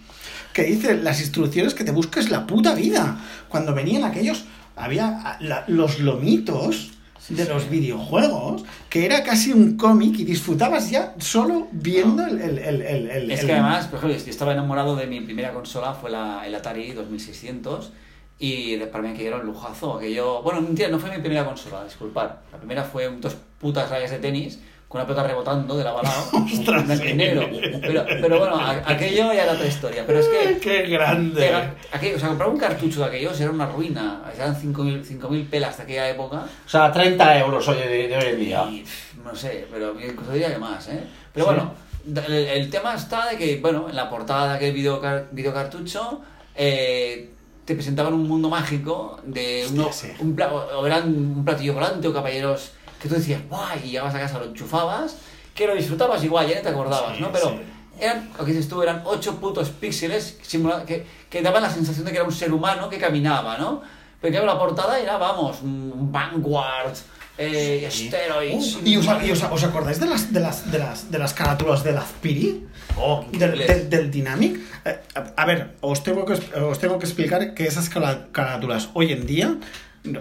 que 0.53 0.63
dice 0.63 0.95
las 0.95 1.19
instrucciones 1.19 1.73
que 1.73 1.83
te 1.83 1.91
busques 1.91 2.29
la 2.29 2.45
puta 2.47 2.73
vida. 2.75 3.17
Cuando 3.49 3.73
venían 3.73 4.03
aquellos, 4.03 4.45
había 4.75 5.37
la- 5.41 5.63
los 5.67 5.99
lomitos 5.99 6.91
de 7.29 7.45
los 7.45 7.69
videojuegos, 7.69 8.63
que 8.89 9.05
era 9.05 9.23
casi 9.23 9.51
un 9.53 9.77
cómic 9.77 10.17
y 10.19 10.23
disfrutabas 10.25 10.89
ya 10.89 11.13
solo 11.19 11.67
viendo 11.71 12.25
el... 12.25 12.39
el, 12.41 12.57
el, 12.59 12.81
el- 12.81 13.09
el- 13.11 13.31
Es 13.31 13.45
que 13.45 13.53
además, 13.53 13.87
por 13.87 13.99
ejemplo, 13.99 14.17
yo 14.17 14.29
estaba 14.29 14.53
enamorado 14.53 14.95
de 14.95 15.05
mi 15.07 15.21
primera 15.21 15.53
consola, 15.53 15.93
fue 15.93 16.09
la, 16.09 16.45
el 16.45 16.55
Atari 16.55 16.91
2600, 16.93 17.91
y 18.39 18.77
para 18.77 19.03
mí 19.03 19.09
aquello 19.09 19.27
era 19.29 19.37
un 19.37 19.45
lujazo. 19.45 19.97
Aquello, 19.97 20.41
bueno, 20.41 20.61
mentira, 20.61 20.89
no 20.89 20.97
fue 20.99 21.11
mi 21.11 21.17
primera 21.21 21.45
consola, 21.45 21.83
disculpad. 21.83 22.31
La 22.51 22.57
primera 22.57 22.83
fue 22.83 23.09
dos 23.19 23.35
putas 23.59 23.89
rayas 23.89 24.11
de 24.11 24.19
tenis 24.19 24.59
con 24.89 24.99
una 24.99 25.07
pelota 25.07 25.25
rebotando 25.27 25.77
de 25.77 25.83
lado 25.83 25.99
a 25.99 26.03
lado, 26.03 26.23
Ostras, 26.51 26.97
sí. 26.99 27.13
negro. 27.13 27.47
Pero, 27.79 28.05
pero 28.07 28.39
bueno, 28.39 28.59
aquello 28.85 29.31
ya 29.33 29.43
era 29.43 29.53
otra 29.53 29.67
historia. 29.67 30.03
Pero 30.05 30.19
es 30.19 30.27
que 30.27 30.57
¡Qué 30.59 30.81
grande! 30.87 31.51
Aquello, 31.93 32.15
o 32.17 32.19
sea, 32.19 32.29
comprar 32.29 32.49
un 32.49 32.57
cartucho 32.57 32.99
de 33.01 33.05
aquellos 33.05 33.39
era 33.39 33.51
una 33.51 33.67
ruina. 33.67 34.23
Eran 34.35 34.55
5.000 34.59 35.05
5.000 35.05 35.47
pelas 35.49 35.77
de 35.77 35.83
aquella 35.83 36.09
época. 36.09 36.43
O 36.65 36.69
sea, 36.69 36.91
30 36.91 37.37
euros 37.39 37.67
hoy 37.67 37.77
de, 37.77 38.07
de 38.07 38.17
hoy 38.17 38.25
en 38.33 38.39
día. 38.39 38.63
Y, 38.63 38.83
no 39.23 39.35
sé, 39.35 39.67
pero 39.71 39.93
incluso 39.99 40.31
diría 40.33 40.51
que 40.51 40.57
más, 40.59 40.87
¿eh? 40.89 41.03
Pero 41.33 41.45
Sí. 41.45 41.51
bueno, 41.53 41.73
el, 42.27 42.33
el 42.33 42.69
tema 42.71 42.95
está 42.95 43.29
de 43.29 43.37
que, 43.37 43.57
bueno, 43.61 43.87
en 43.89 43.95
la 43.95 44.09
portada 44.09 44.49
de 44.49 44.55
aquel 44.55 44.73
video, 44.73 44.99
videocartucho 45.31 46.21
eh, 46.55 47.29
te 47.65 47.75
presentaban 47.75 48.13
un 48.13 48.27
mundo 48.27 48.49
mágico 48.49 49.19
de 49.23 49.67
uno- 49.71 49.91
sí. 49.93 50.07
un, 50.19 50.35
pla- 50.35 50.51
o 50.51 50.85
eran 50.87 51.07
un 51.09 51.45
platillo 51.45 51.75
volante 51.75 52.07
o 52.07 52.13
caballeros 52.13 52.71
que 53.01 53.07
tú 53.07 53.15
decías, 53.15 53.41
guay, 53.49 53.81
y 53.85 53.89
llegabas 53.91 54.15
a 54.15 54.19
casa, 54.19 54.39
lo 54.39 54.45
enchufabas, 54.45 55.15
que 55.55 55.67
lo 55.67 55.75
disfrutabas 55.75 56.23
igual, 56.23 56.47
ya 56.47 56.55
no 56.55 56.61
te 56.61 56.69
acordabas, 56.69 57.15
Sí, 57.15 57.21
¿no? 57.21 57.31
Pero 57.31 57.49
sí. 57.49 57.59
eran, 57.99 58.29
lo 58.37 58.45
que 58.45 58.51
dices 58.51 58.69
tú, 58.69 58.81
eran 58.81 59.01
ocho 59.05 59.35
putos 59.39 59.69
píxeles 59.69 60.37
que, 60.85 61.05
que 61.29 61.41
daban 61.41 61.63
la 61.63 61.69
sensación 61.69 62.05
de 62.05 62.11
que 62.11 62.17
era 62.17 62.25
un 62.25 62.31
ser 62.33 62.51
humano 62.53 62.89
que 62.89 62.97
caminaba, 62.97 63.57
¿no? 63.57 63.81
Pero 64.21 64.39
que 64.39 64.45
la 64.45 64.59
portada 64.59 64.99
era, 64.99 65.17
vamos, 65.17 65.61
un 65.61 66.11
Vanguard, 66.11 66.93
eh, 67.39 67.87
Steroids. 67.89 68.75
Uh, 68.75 68.81
¿Y, 68.85 68.97
os, 68.97 69.05
y 69.25 69.31
os- 69.31 69.43
os 69.43 69.63
acordáis 69.63 69.99
de 69.99 70.05
las, 70.07 70.31
de 70.33 70.39
las, 70.41 70.69
de 70.71 70.77
las, 70.79 71.09
de 71.09 71.17
las 71.19 71.33
carátulas 71.33 71.83
del 71.83 71.97
Azpiri? 71.97 72.65
Oh, 72.97 73.25
Del, 73.31 73.57
del, 73.57 73.89
del 73.89 74.11
Dynamic. 74.11 74.59
Eh, 74.85 74.99
a, 75.15 75.41
a 75.41 75.45
ver, 75.45 75.75
os 75.81 76.03
tengo, 76.03 76.25
que, 76.25 76.33
os 76.33 76.79
tengo 76.79 76.99
que 76.99 77.05
explicar 77.05 77.53
que 77.53 77.65
esas 77.65 77.89
carátulas 77.89 78.89
hoy 78.93 79.13
en 79.13 79.25
día 79.25 79.55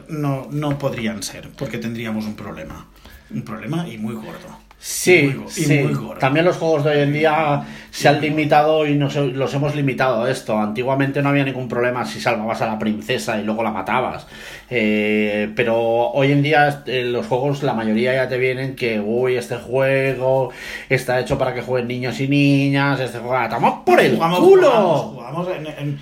no, 0.08 0.46
no 0.50 0.78
podrían 0.78 1.22
ser, 1.22 1.50
porque 1.50 1.78
tendríamos 1.78 2.24
un 2.24 2.36
problema. 2.36 2.86
Un 3.30 3.42
problema 3.42 3.86
y 3.88 3.98
muy 3.98 4.14
gordo. 4.14 4.60
Sí, 4.80 5.34
muy 5.36 5.50
sí. 5.50 5.82
También 6.20 6.44
los 6.44 6.56
juegos 6.56 6.84
de 6.84 6.90
hoy 6.92 6.98
en 7.00 7.12
día 7.12 7.64
se 7.90 8.08
han 8.08 8.20
limitado 8.20 8.86
y 8.86 8.94
nos, 8.94 9.16
los 9.16 9.52
hemos 9.54 9.74
limitado 9.74 10.22
a 10.22 10.30
esto. 10.30 10.56
Antiguamente 10.56 11.20
no 11.20 11.30
había 11.30 11.42
ningún 11.44 11.68
problema 11.68 12.04
si 12.04 12.20
salvabas 12.20 12.62
a 12.62 12.66
la 12.68 12.78
princesa 12.78 13.40
y 13.40 13.44
luego 13.44 13.64
la 13.64 13.72
matabas. 13.72 14.28
Eh, 14.70 15.50
pero 15.56 15.76
hoy 15.76 16.30
en 16.30 16.42
día 16.44 16.84
eh, 16.86 17.02
los 17.04 17.26
juegos, 17.26 17.64
la 17.64 17.74
mayoría 17.74 18.14
ya 18.14 18.28
te 18.28 18.38
vienen 18.38 18.76
que, 18.76 19.00
uy, 19.00 19.36
este 19.36 19.56
juego 19.56 20.52
está 20.88 21.18
hecho 21.18 21.36
para 21.38 21.52
que 21.54 21.62
jueguen 21.62 21.88
niños 21.88 22.20
y 22.20 22.28
niñas. 22.28 23.00
Este 23.00 23.18
juego, 23.18 23.34
¡ah, 23.36 23.48
¡toma 23.48 23.84
por 23.84 23.98
el 24.00 24.14
Jugamos- 24.16 24.38
culo! 24.38 24.70
jugamos- 24.70 25.00
jugamos 25.14 25.48
en- 25.56 25.66
en- 25.66 26.00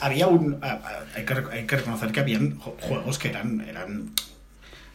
había, 0.00 0.26
un. 0.26 0.58
Hay 1.14 1.24
que, 1.24 1.34
hay 1.52 1.64
que 1.66 1.76
reconocer 1.76 2.10
que 2.10 2.20
habían 2.20 2.58
ju- 2.58 2.72
juegos 2.80 3.18
que 3.20 3.28
eran. 3.28 3.60
eran 3.68 4.10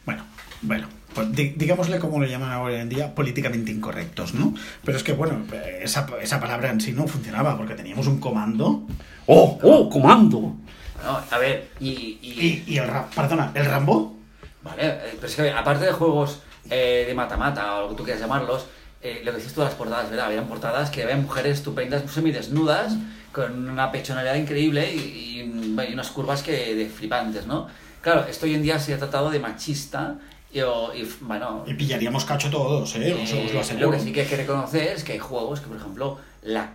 bueno, 0.04 0.22
bueno. 0.60 0.88
Pues 1.14 1.32
di- 1.32 1.54
digámosle 1.56 1.98
como 1.98 2.18
lo 2.20 2.26
llaman 2.26 2.50
ahora 2.50 2.80
en 2.80 2.88
día, 2.88 3.14
políticamente 3.14 3.70
incorrectos, 3.70 4.34
¿no? 4.34 4.54
Pero 4.84 4.96
es 4.96 5.04
que, 5.04 5.12
bueno, 5.12 5.44
esa, 5.80 6.06
esa 6.20 6.40
palabra 6.40 6.70
en 6.70 6.80
sí 6.80 6.92
no 6.92 7.06
funcionaba 7.06 7.56
porque 7.56 7.74
teníamos 7.74 8.06
un 8.06 8.18
comando 8.20 8.86
¡Oh, 9.26 9.58
oh, 9.62 9.88
comando! 9.88 10.56
No, 11.04 11.20
a 11.30 11.38
ver, 11.38 11.70
y, 11.80 11.90
y- 12.22 12.62
y, 12.66 12.74
y 12.74 12.78
el 12.78 12.88
perdona, 13.14 13.50
el 13.54 13.64
Rambo. 13.66 14.16
Vale, 14.62 14.82
eh, 14.86 14.98
pero 15.16 15.26
es 15.26 15.34
que 15.36 15.50
aparte 15.50 15.84
de 15.86 15.92
juegos 15.92 16.40
eh, 16.70 17.04
de 17.06 17.14
mata-mata 17.14 17.76
o 17.76 17.82
lo 17.82 17.88
que 17.90 17.94
tú 17.96 18.04
quieras 18.04 18.20
llamarlos, 18.22 18.66
eh, 19.00 19.20
lo 19.24 19.32
que 19.32 19.38
dices 19.38 19.52
tú 19.52 19.60
de 19.60 19.66
las 19.66 19.74
portadas, 19.74 20.10
¿verdad? 20.10 20.26
Habían 20.26 20.46
portadas 20.46 20.90
que 20.90 21.02
habían 21.02 21.22
mujeres 21.22 21.58
estupendas, 21.58 22.02
semidesnudas, 22.10 22.94
con 23.32 23.68
una 23.68 23.90
pechonalidad 23.90 24.34
increíble 24.36 24.92
y, 24.94 24.98
y, 25.40 25.72
bueno, 25.74 25.90
y 25.90 25.94
unas 25.94 26.10
curvas 26.10 26.42
que 26.42 26.74
de 26.74 26.86
flipantes, 26.88 27.46
¿no? 27.46 27.66
Claro, 28.00 28.26
esto 28.28 28.46
hoy 28.46 28.54
en 28.54 28.62
día 28.62 28.78
se 28.78 28.94
ha 28.94 28.98
tratado 28.98 29.30
de 29.30 29.38
machista 29.40 30.16
y, 30.52 30.58
y, 30.58 31.14
bueno... 31.22 31.64
Y 31.66 31.74
pillaríamos 31.74 32.24
cacho 32.24 32.50
todos, 32.50 32.94
¿eh? 32.96 33.14
Os, 33.14 33.22
os 33.22 33.32
eh, 33.32 33.50
lo 33.52 33.60
aseguro. 33.60 33.90
que 33.92 34.00
sí 34.00 34.12
que 34.12 34.20
hay 34.20 34.26
que 34.26 34.36
reconocer 34.36 34.88
es 34.88 35.04
que 35.04 35.12
hay 35.12 35.18
juegos 35.18 35.60
que, 35.60 35.66
por 35.66 35.76
ejemplo, 35.76 36.18
la, 36.42 36.72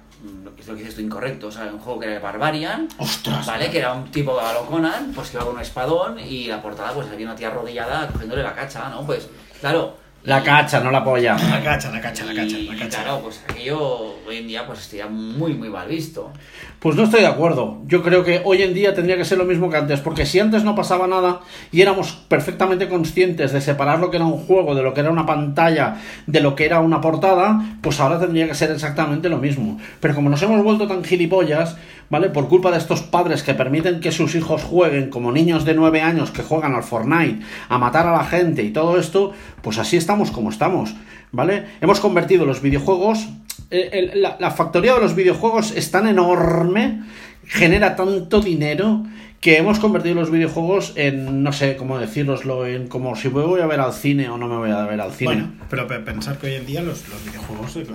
que 0.56 0.62
es 0.62 0.68
lo 0.68 0.74
que 0.74 0.80
dices 0.80 0.96
tú 0.96 1.02
incorrecto, 1.02 1.48
o 1.48 1.52
sea, 1.52 1.66
un 1.66 1.80
juego 1.80 2.00
que 2.00 2.08
era 2.08 2.20
Barbarian, 2.20 2.88
¡Ostras! 2.98 3.46
¿Vale? 3.46 3.70
Que 3.70 3.80
era 3.80 3.94
un 3.94 4.10
tipo 4.12 4.34
lo 4.54 4.66
Conan, 4.66 5.12
pues 5.14 5.30
que 5.30 5.38
iba 5.38 5.46
con 5.46 5.56
un 5.56 5.62
espadón 5.62 6.20
y 6.20 6.48
la 6.48 6.62
portada 6.62 6.94
pues 6.94 7.08
había 7.08 7.28
una 7.28 7.36
tía 7.36 7.50
arrodillada 7.50 8.08
cogiéndole 8.08 8.44
la 8.44 8.56
cacha, 8.56 8.90
¿no? 8.90 9.06
Pues, 9.06 9.30
claro. 9.60 10.07
La 10.24 10.44
cacha, 10.44 10.82
no 10.82 10.92
la 10.92 11.04
polla. 11.04 11.38
La 11.50 11.64
cacha, 11.64 11.90
la 11.90 12.02
cacha, 12.02 12.26
la 12.26 12.34
cacha, 12.34 12.58
y, 12.58 12.68
la 12.68 12.76
cacha. 12.76 13.04
claro, 13.04 13.22
pues 13.22 13.42
aquello 13.48 14.16
hoy 14.28 14.38
en 14.38 14.48
día 14.48 14.66
pues 14.68 14.80
estaría 14.80 15.08
muy, 15.08 15.54
muy 15.54 15.70
mal 15.70 15.88
visto. 15.88 16.32
Pues 16.80 16.96
no 16.96 17.04
estoy 17.04 17.22
de 17.22 17.28
acuerdo. 17.28 17.80
Yo 17.88 18.04
creo 18.04 18.24
que 18.24 18.42
hoy 18.44 18.62
en 18.62 18.74
día 18.74 18.94
tendría 18.94 19.18
que 19.18 19.26
ser 19.26 19.38
lo 19.38 19.46
mismo 19.46 19.70
que 19.70 19.78
antes, 19.78 20.02
porque 20.02 20.26
si 20.26 20.40
antes 20.40 20.64
no 20.64 20.76
pasaba 20.76 21.08
nada 21.08 21.40
y 21.72 21.82
éramos 21.82 22.12
perfectamente 22.28 22.90
conscientes 22.90 23.52
de 23.52 23.62
separar 23.62 24.00
lo 24.00 24.12
que 24.12 24.18
era 24.18 24.26
un 24.26 24.38
juego, 24.38 24.76
de 24.76 24.84
lo 24.84 24.94
que 24.94 25.00
era 25.00 25.12
una 25.12 25.26
pantalla, 25.26 25.96
de 26.28 26.42
lo 26.42 26.56
que 26.56 26.66
era 26.66 26.82
una 26.82 27.00
portada, 27.00 27.78
pues 27.82 28.00
ahora 28.00 28.20
tendría 28.20 28.48
que 28.48 28.54
ser 28.54 28.72
exactamente 28.72 29.30
lo 29.30 29.38
mismo. 29.38 29.80
Pero 30.00 30.14
como 30.14 30.30
nos 30.30 30.42
hemos 30.44 30.62
vuelto 30.62 30.88
tan 30.88 31.04
gilipollas, 31.04 31.78
¿vale? 32.10 32.30
Por 32.30 32.48
culpa 32.48 32.72
de 32.72 32.78
estos 32.78 33.02
padres 33.02 33.44
que 33.44 33.54
permiten 33.54 34.00
que 34.00 34.12
sus 34.12 34.36
hijos 34.36 34.64
jueguen 34.64 35.10
como 35.10 35.32
niños 35.32 35.66
de 35.66 35.74
9 35.74 36.02
años 36.02 36.32
que 36.32 36.44
juegan 36.44 36.76
al 36.76 36.84
Fortnite, 36.84 37.46
a 37.70 37.78
matar 37.78 38.08
a 38.08 38.12
la 38.12 38.24
gente 38.24 38.64
y 38.64 38.72
todo 38.72 39.00
esto, 39.00 39.34
pues 39.62 39.78
así 39.78 39.98
estamos 40.08 40.32
como 40.32 40.50
estamos, 40.52 40.96
¿vale? 41.34 41.66
Hemos 41.82 42.00
convertido 42.00 42.46
los 42.46 42.62
videojuegos 42.62 43.28
el- 43.70 44.22
la, 44.22 44.38
la 44.40 44.52
factoría 44.52 44.94
de 44.94 45.02
los 45.02 45.16
videojuegos 45.16 45.74
es 45.76 45.92
tan 45.92 46.08
enorme, 46.08 47.02
genera 47.46 47.98
tanto 47.98 48.40
dinero, 48.40 49.04
que 49.40 49.58
hemos 49.58 49.78
convertido 49.78 50.16
los 50.16 50.32
videojuegos 50.32 50.94
en, 50.96 51.44
no 51.44 51.54
sé 51.54 51.78
cómo 51.78 52.00
deciroslo, 52.00 52.66
en 52.66 52.88
como 52.88 53.16
si 53.16 53.28
voy 53.28 53.62
a 53.62 53.68
ver 53.68 53.80
al 53.80 53.94
cine 53.94 54.30
o 54.30 54.38
no 54.38 54.48
me 54.48 54.58
voy 54.58 54.72
a 54.72 54.82
ver 54.86 55.00
al 55.00 55.12
cine. 55.14 55.32
Bueno, 55.32 55.52
pero 55.70 55.88
pe- 55.88 56.00
pensar 56.00 56.40
que 56.40 56.48
hoy 56.48 56.54
en 56.56 56.66
día 56.66 56.82
los, 56.82 57.08
los 57.08 57.24
videojuegos 57.24 57.76
eh, 57.76 57.86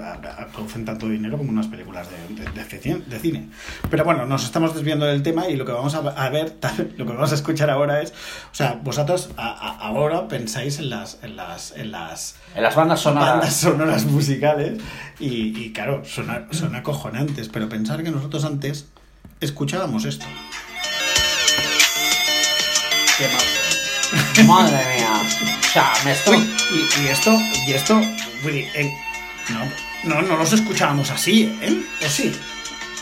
producen 0.53 0.85
tanto 0.85 1.09
dinero 1.09 1.37
como 1.37 1.51
unas 1.51 1.67
películas 1.67 2.07
de, 2.11 2.35
de- 2.45 2.49
de 2.51 2.63
ci- 2.81 3.05
de 3.05 3.19
cine. 3.19 3.49
Pero 3.91 4.05
bueno, 4.05 4.25
nos 4.25 4.45
estamos 4.45 4.73
desviando 4.73 5.05
del 5.05 5.25
tema 5.25 5.49
y 5.49 5.57
lo 5.57 5.65
que 5.67 5.73
vamos 5.73 5.95
a, 5.97 6.29
ver, 6.31 6.55
lo 6.97 7.07
que 7.07 7.13
vamos 7.13 7.33
a 7.33 7.35
escuchar 7.35 7.71
ahora 7.71 8.01
es, 8.03 8.13
o 8.13 8.55
sea, 8.55 8.79
vosotros 8.83 9.31
a- 9.37 9.49
a- 9.51 9.79
ahora 9.89 10.29
pensáis 10.29 10.79
en 10.79 10.91
las, 10.91 11.19
en 11.25 11.35
las, 11.35 11.73
en 11.77 11.91
las 11.91 12.37
en 12.55 12.63
las 12.63 12.77
bandas 12.77 13.01
sonoras. 13.01 13.29
bandas 13.31 13.57
sonoras 13.57 14.05
musicales 14.07 14.79
y, 15.19 15.59
y, 15.61 15.73
claro, 15.73 16.05
son, 16.05 16.29
son 16.53 16.77
acojonantes, 16.77 17.49
pero 17.49 17.69
pensar 17.69 18.05
que 18.05 18.13
nosotros 18.13 18.45
antes 18.45 18.87
escuchábamos 19.41 20.05
esto. 20.05 20.25
Qué 24.35 24.45
mal. 24.45 24.65
Madre 24.71 24.97
mía. 24.97 25.11
O 25.61 25.73
sea, 25.73 25.93
me 26.05 26.13
estoy... 26.13 26.37
Uy, 26.37 26.49
y, 26.73 27.03
y 27.03 27.09
esto, 27.09 27.39
y 27.67 27.73
esto, 27.73 27.97
uy, 28.45 28.67
eh, 28.75 28.91
no, 30.05 30.15
no, 30.15 30.23
no 30.23 30.37
los 30.37 30.53
escuchábamos 30.53 31.11
así, 31.11 31.45
¿eh? 31.63 31.83
¿O 32.05 32.09
sí? 32.09 32.33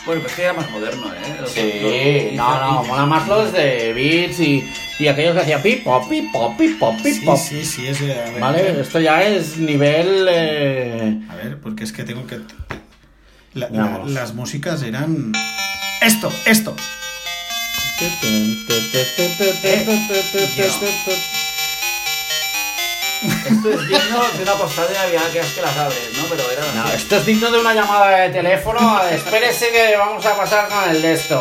Bueno, 0.05 0.21
pues 0.21 0.33
que 0.33 0.43
era 0.43 0.53
más 0.53 0.69
moderno, 0.71 1.13
¿eh? 1.13 1.37
Los- 1.41 1.51
Sí, 1.51 2.29
los- 2.31 2.33
no, 2.37 2.59
no, 2.73 2.83
mola 2.83 3.05
más 3.05 3.27
los 3.27 3.51
de 3.53 3.93
Beats 3.93 4.39
y, 4.39 4.63
y 4.99 5.07
aquellos 5.07 5.35
que 5.35 5.41
hacían 5.41 5.61
pipo, 5.61 6.07
pipo, 6.09 6.55
pipo, 6.57 6.95
Sí, 7.03 7.19
pipo. 7.19 7.37
sí, 7.37 7.63
sí, 7.65 7.87
es 7.87 7.99
de- 7.99 8.13
a 8.19 8.29
ver, 8.31 8.39
Vale, 8.39 8.81
esto 8.81 8.99
ya 8.99 9.21
es 9.23 9.57
nivel... 9.57 10.27
eh, 10.29 11.19
A 11.29 11.35
ver, 11.35 11.59
porque 11.59 11.83
es 11.83 11.91
que 11.91 12.03
tengo 12.03 12.25
que... 12.25 12.39
la- 13.53 13.69
las 14.05 14.33
músicas 14.33 14.81
eran... 14.83 15.33
Esto, 16.01 16.31
esto. 16.45 16.75
Esto 23.45 23.69
es 23.69 23.87
digno 23.87 24.23
de 24.37 24.43
una 24.43 24.53
postal 24.53 24.87
de 24.87 24.93
Navidad 24.95 25.31
que 25.31 25.39
es 25.39 25.53
que 25.53 25.61
las 25.61 25.77
abres, 25.77 26.09
¿no? 26.17 26.23
Pero 26.27 26.41
era 26.51 26.63
No, 26.73 26.91
esto 26.91 27.17
es 27.17 27.25
digno 27.27 27.51
de 27.51 27.59
una 27.59 27.75
llamada 27.75 28.17
de 28.21 28.29
teléfono. 28.29 29.03
Espérese 29.03 29.69
que 29.69 29.95
vamos 29.97 30.25
a 30.25 30.35
pasar 30.35 30.67
con 30.67 30.89
el 30.89 30.99
de 30.99 31.13
esto. 31.13 31.39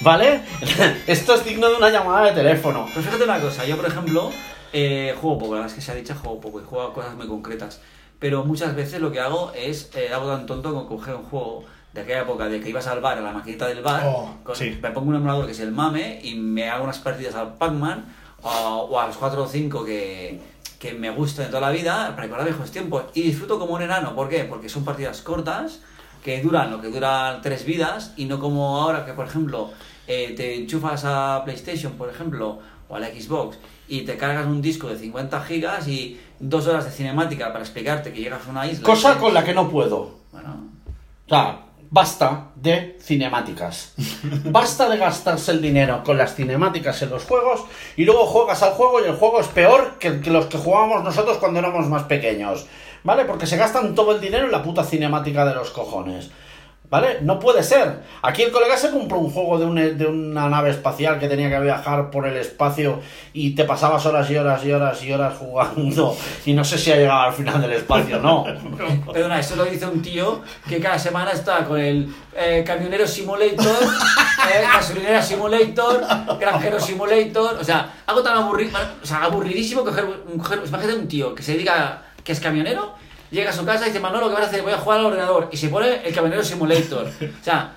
¿Vale? 0.00 0.40
Esto 1.06 1.34
es 1.34 1.44
digno 1.44 1.68
de 1.68 1.76
una 1.76 1.90
llamada 1.90 2.26
de 2.26 2.32
teléfono. 2.32 2.88
Pues 2.92 3.04
fíjate 3.04 3.22
una 3.24 3.38
cosa, 3.38 3.66
yo 3.66 3.76
por 3.76 3.86
ejemplo 3.86 4.32
eh, 4.72 5.14
juego 5.20 5.38
poco, 5.38 5.54
la 5.54 5.60
verdad 5.60 5.70
es 5.70 5.74
que 5.74 5.82
se 5.82 5.92
ha 5.92 5.94
dicho 5.94 6.14
juego 6.14 6.40
poco 6.40 6.58
y 6.60 6.64
juego 6.64 6.86
a 6.86 6.94
cosas 6.94 7.14
muy 7.14 7.28
concretas. 7.28 7.80
Pero 8.18 8.44
muchas 8.44 8.74
veces 8.74 9.00
lo 9.00 9.12
que 9.12 9.20
hago 9.20 9.52
es, 9.54 9.90
eh, 9.94 10.10
hago 10.12 10.28
tan 10.28 10.46
tonto 10.46 10.72
como 10.72 10.88
coger 10.88 11.14
un 11.14 11.24
juego 11.24 11.64
de 11.92 12.00
aquella 12.02 12.22
época 12.22 12.48
de 12.48 12.60
que 12.60 12.68
ibas 12.70 12.86
al 12.86 13.00
bar, 13.00 13.18
a 13.18 13.20
la 13.20 13.32
maquinita 13.32 13.66
del 13.66 13.82
bar, 13.82 14.04
Oh, 14.06 14.34
con- 14.44 14.54
sí. 14.54 14.78
me 14.80 14.90
pongo 14.90 15.08
un 15.10 15.16
emulador 15.16 15.46
que 15.46 15.52
es 15.52 15.60
el 15.60 15.72
MAME 15.72 16.20
y 16.22 16.34
me 16.36 16.68
hago 16.68 16.84
unas 16.84 16.98
partidas 16.98 17.34
al 17.34 17.54
Pac-Man 17.54 18.04
o, 18.42 18.48
o 18.90 19.00
a 19.00 19.06
los 19.08 19.16
4 19.16 19.42
o 19.42 19.46
5 19.46 19.84
que, 19.84 20.40
que 20.78 20.92
me 20.94 21.10
gustan 21.10 21.46
de 21.46 21.50
toda 21.50 21.62
la 21.62 21.70
vida 21.70 22.10
para 22.10 22.22
recordar 22.22 22.46
viejos 22.46 22.70
tiempos. 22.70 23.04
Y 23.14 23.22
disfruto 23.22 23.58
como 23.58 23.74
un 23.74 23.82
enano, 23.82 24.14
¿por 24.14 24.28
qué? 24.28 24.44
Porque 24.44 24.68
son 24.68 24.84
partidas 24.84 25.20
cortas 25.22 25.80
que 26.24 26.40
duran 26.42 26.70
lo 26.70 26.80
que 26.80 26.88
duran 26.88 27.40
tres 27.42 27.64
vidas 27.64 28.12
y 28.16 28.26
no 28.26 28.38
como 28.38 28.80
ahora 28.80 29.04
que, 29.04 29.12
por 29.14 29.26
ejemplo, 29.26 29.70
eh, 30.06 30.34
te 30.36 30.54
enchufas 30.56 31.02
a 31.04 31.42
PlayStation, 31.44 31.94
por 31.94 32.08
ejemplo, 32.10 32.58
o 32.88 32.96
a 32.96 33.00
la 33.00 33.08
Xbox 33.08 33.58
y 33.88 34.02
te 34.02 34.16
cargas 34.16 34.46
un 34.46 34.60
disco 34.62 34.86
de 34.88 34.96
50 34.98 35.40
gigas 35.42 35.88
y 35.88 36.20
dos 36.38 36.66
horas 36.66 36.84
de 36.84 36.90
cinemática 36.92 37.48
para 37.52 37.60
explicarte 37.64 38.12
que 38.12 38.20
llegas 38.20 38.46
a 38.46 38.50
una 38.50 38.66
isla. 38.66 38.84
Cosa 38.84 39.18
con 39.18 39.32
la 39.34 39.44
que 39.44 39.54
no 39.54 39.68
puedo. 39.68 40.14
Bueno, 40.32 40.66
O 41.26 41.28
sea, 41.28 41.60
basta 41.90 42.52
de 42.54 42.96
cinemáticas. 43.00 43.94
Basta 44.44 44.88
de 44.88 44.96
gastarse 44.96 45.50
el 45.50 45.60
dinero 45.60 46.02
con 46.04 46.16
las 46.16 46.34
cinemáticas 46.34 47.02
en 47.02 47.10
los 47.10 47.24
juegos 47.24 47.64
y 47.96 48.04
luego 48.04 48.26
juegas 48.26 48.62
al 48.62 48.72
juego 48.72 49.00
y 49.00 49.08
el 49.08 49.16
juego 49.16 49.40
es 49.40 49.48
peor 49.48 49.98
que, 49.98 50.20
que 50.20 50.30
los 50.30 50.46
que 50.46 50.58
jugábamos 50.58 51.02
nosotros 51.02 51.38
cuando 51.38 51.58
éramos 51.58 51.88
más 51.88 52.04
pequeños. 52.04 52.66
¿Vale? 53.02 53.24
Porque 53.24 53.46
se 53.46 53.56
gastan 53.56 53.94
todo 53.94 54.14
el 54.14 54.20
dinero 54.20 54.44
en 54.44 54.52
la 54.52 54.62
puta 54.62 54.84
cinemática 54.84 55.44
de 55.44 55.54
los 55.54 55.70
cojones. 55.70 56.30
¿Vale? 56.90 57.18
No 57.22 57.38
puede 57.38 57.62
ser. 57.62 58.00
Aquí 58.20 58.42
el 58.42 58.50
colega 58.50 58.76
se 58.76 58.90
compró 58.90 59.18
un 59.18 59.30
juego 59.30 59.58
de, 59.60 59.64
un- 59.64 59.96
de 59.96 60.06
una 60.06 60.48
nave 60.48 60.70
espacial 60.70 61.20
que 61.20 61.28
tenía 61.28 61.48
que 61.48 61.60
viajar 61.60 62.10
por 62.10 62.26
el 62.26 62.36
espacio 62.36 62.98
y 63.32 63.54
te 63.54 63.62
pasabas 63.64 64.04
horas 64.06 64.28
y 64.28 64.36
horas 64.36 64.64
y 64.64 64.72
horas 64.72 65.00
y 65.04 65.12
horas 65.12 65.34
jugando 65.38 66.16
y 66.44 66.52
no 66.52 66.64
sé 66.64 66.76
si 66.78 66.90
ha 66.90 66.96
llegado 66.96 67.20
al 67.20 67.32
final 67.32 67.60
del 67.62 67.74
espacio, 67.74 68.18
no. 68.18 68.44
Perdona, 69.12 69.38
eso 69.38 69.54
lo 69.54 69.66
dice 69.66 69.86
un 69.86 70.02
tío 70.02 70.42
que 70.68 70.80
cada 70.80 70.98
semana 70.98 71.30
está 71.30 71.64
con 71.64 71.78
el 71.78 72.12
eh, 72.36 72.64
camionero 72.66 73.06
simulator, 73.06 73.66
eh, 74.52 74.62
gasolinera 74.62 75.22
simulator, 75.22 76.00
granjero 76.40 76.80
simulator. 76.80 77.56
O 77.60 77.64
sea, 77.64 77.88
algo 78.06 78.20
tan 78.22 78.36
aburrido, 78.36 78.76
aburridísimo 79.22 79.84
coger 79.84 80.06
imagínate 80.66 80.94
un 80.98 81.06
tío 81.06 81.34
que 81.36 81.42
se 81.44 81.52
dedica, 81.52 82.02
que 82.24 82.32
es 82.32 82.40
camionero, 82.40 82.94
llega 83.30 83.50
a 83.50 83.52
su 83.52 83.64
casa 83.64 83.84
y 83.84 83.88
dice, 83.88 84.00
Manolo, 84.00 84.28
¿qué 84.28 84.34
vas 84.34 84.44
a 84.44 84.46
hacer? 84.46 84.62
Voy 84.62 84.72
a 84.72 84.78
jugar 84.78 85.00
al 85.00 85.06
ordenador. 85.06 85.48
Y 85.52 85.56
se 85.56 85.68
pone 85.68 86.06
el 86.06 86.14
camionero 86.14 86.42
simulator. 86.42 87.08
O 87.40 87.44
sea, 87.44 87.72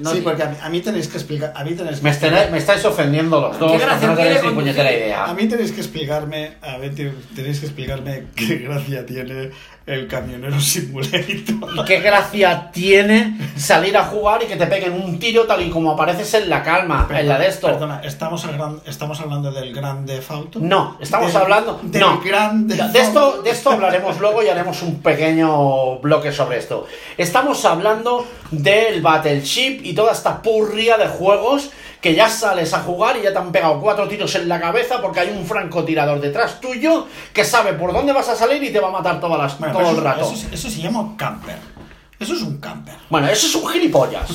no 0.00 0.10
sí, 0.10 0.20
porque 0.20 0.42
a 0.42 0.46
mí, 0.46 0.56
a 0.60 0.68
mí 0.68 0.80
tenéis 0.80 1.08
que 1.08 1.16
explicar. 1.16 1.52
A 1.54 1.62
mí 1.64 1.74
tenéis 1.74 1.98
que 1.98 2.02
Me, 2.04 2.10
estáis- 2.10 2.50
me 2.50 2.58
estáis 2.58 2.84
ofendiendo 2.84 3.40
los 3.40 3.58
dos, 3.58 3.72
¿Qué 3.72 3.78
gracia 3.78 4.08
no 4.08 4.14
tenéis 4.16 4.34
tiene 4.40 4.48
ni 4.50 4.54
puñetera 4.54 4.84
conducir? 4.88 5.06
idea. 5.06 5.24
A 5.24 5.34
mí 5.34 5.46
tenéis 5.48 5.72
que 5.72 5.80
explicarme, 5.80 6.52
a 6.60 6.76
ver, 6.78 6.94
te- 6.94 7.12
tenéis 7.34 7.60
que 7.60 7.66
explicarme 7.66 8.24
qué 8.34 8.56
gracia 8.66 9.06
tiene 9.06 9.50
el 9.86 10.08
camionero 10.08 10.58
simulator. 10.60 11.20
¿Y 11.76 11.84
qué 11.86 12.00
gracia 12.00 12.70
tiene 12.72 13.38
salir 13.56 13.96
a 13.96 14.04
jugar 14.04 14.42
y 14.42 14.46
que 14.46 14.56
te 14.56 14.66
peguen 14.66 14.92
un 14.92 15.18
tiro 15.20 15.44
tal 15.44 15.62
y 15.62 15.70
como 15.70 15.92
apareces 15.92 16.34
en 16.34 16.50
la 16.50 16.62
calma, 16.64 17.06
en 17.10 17.28
la 17.28 17.38
de 17.38 17.46
esto? 17.46 17.68
Perdona, 17.68 18.00
¿estamos, 18.02 18.44
hablan- 18.46 18.80
¿estamos 18.84 19.20
hablando 19.20 19.52
del 19.52 19.72
Gran 19.72 20.04
Theft 20.04 20.30
Auto? 20.32 20.58
No, 20.60 20.98
estamos 21.00 21.32
Del- 21.32 21.42
hablando. 21.42 21.80
Del 21.84 22.00
no. 22.00 22.20
Gran 22.20 22.66
Theft 22.66 22.82
De 22.92 23.00
esto, 23.00 23.42
de 23.42 23.50
esto 23.50 23.70
hablaremos 23.70 24.18
luego 24.20 24.42
y 24.42 24.48
haremos 24.48 24.82
un 24.82 25.00
pequeño 25.00 25.98
bloque 26.00 26.32
sobre 26.32 26.58
esto. 26.58 26.86
Estamos 27.16 27.64
hablando 27.64 28.26
del 28.50 29.00
Battleship 29.02 29.80
y 29.84 29.94
toda 29.94 30.12
esta 30.12 30.42
purria 30.42 30.96
de 30.98 31.06
juegos 31.06 31.70
que 32.00 32.14
ya 32.14 32.28
sales 32.28 32.72
a 32.72 32.80
jugar 32.80 33.16
y 33.16 33.22
ya 33.22 33.32
te 33.32 33.38
han 33.38 33.50
pegado 33.50 33.80
cuatro 33.80 34.06
tiros 34.06 34.32
en 34.36 34.48
la 34.48 34.60
cabeza 34.60 35.00
porque 35.02 35.20
hay 35.20 35.30
un 35.30 35.44
francotirador 35.44 36.20
detrás 36.20 36.60
tuyo 36.60 37.06
que 37.32 37.42
sabe 37.42 37.72
por 37.72 37.92
dónde 37.92 38.12
vas 38.12 38.28
a 38.28 38.36
salir 38.36 38.62
y 38.62 38.70
te 38.70 38.78
va 38.78 38.88
a 38.88 38.92
matar 38.92 39.18
todas 39.18 39.38
las, 39.38 39.58
Bueno, 39.58 39.74
todo 39.76 39.86
pero 39.86 39.90
el 39.90 39.96
eso, 39.96 40.04
rato. 40.04 40.32
Eso, 40.32 40.48
eso 40.52 40.70
se 40.70 40.80
llama 40.80 41.14
camper. 41.16 41.58
Eso 42.18 42.34
es 42.34 42.42
un 42.42 42.58
camper. 42.58 42.94
Bueno, 43.10 43.28
eso 43.28 43.46
es 43.46 43.54
un 43.54 43.68
gilipollas 43.68 44.30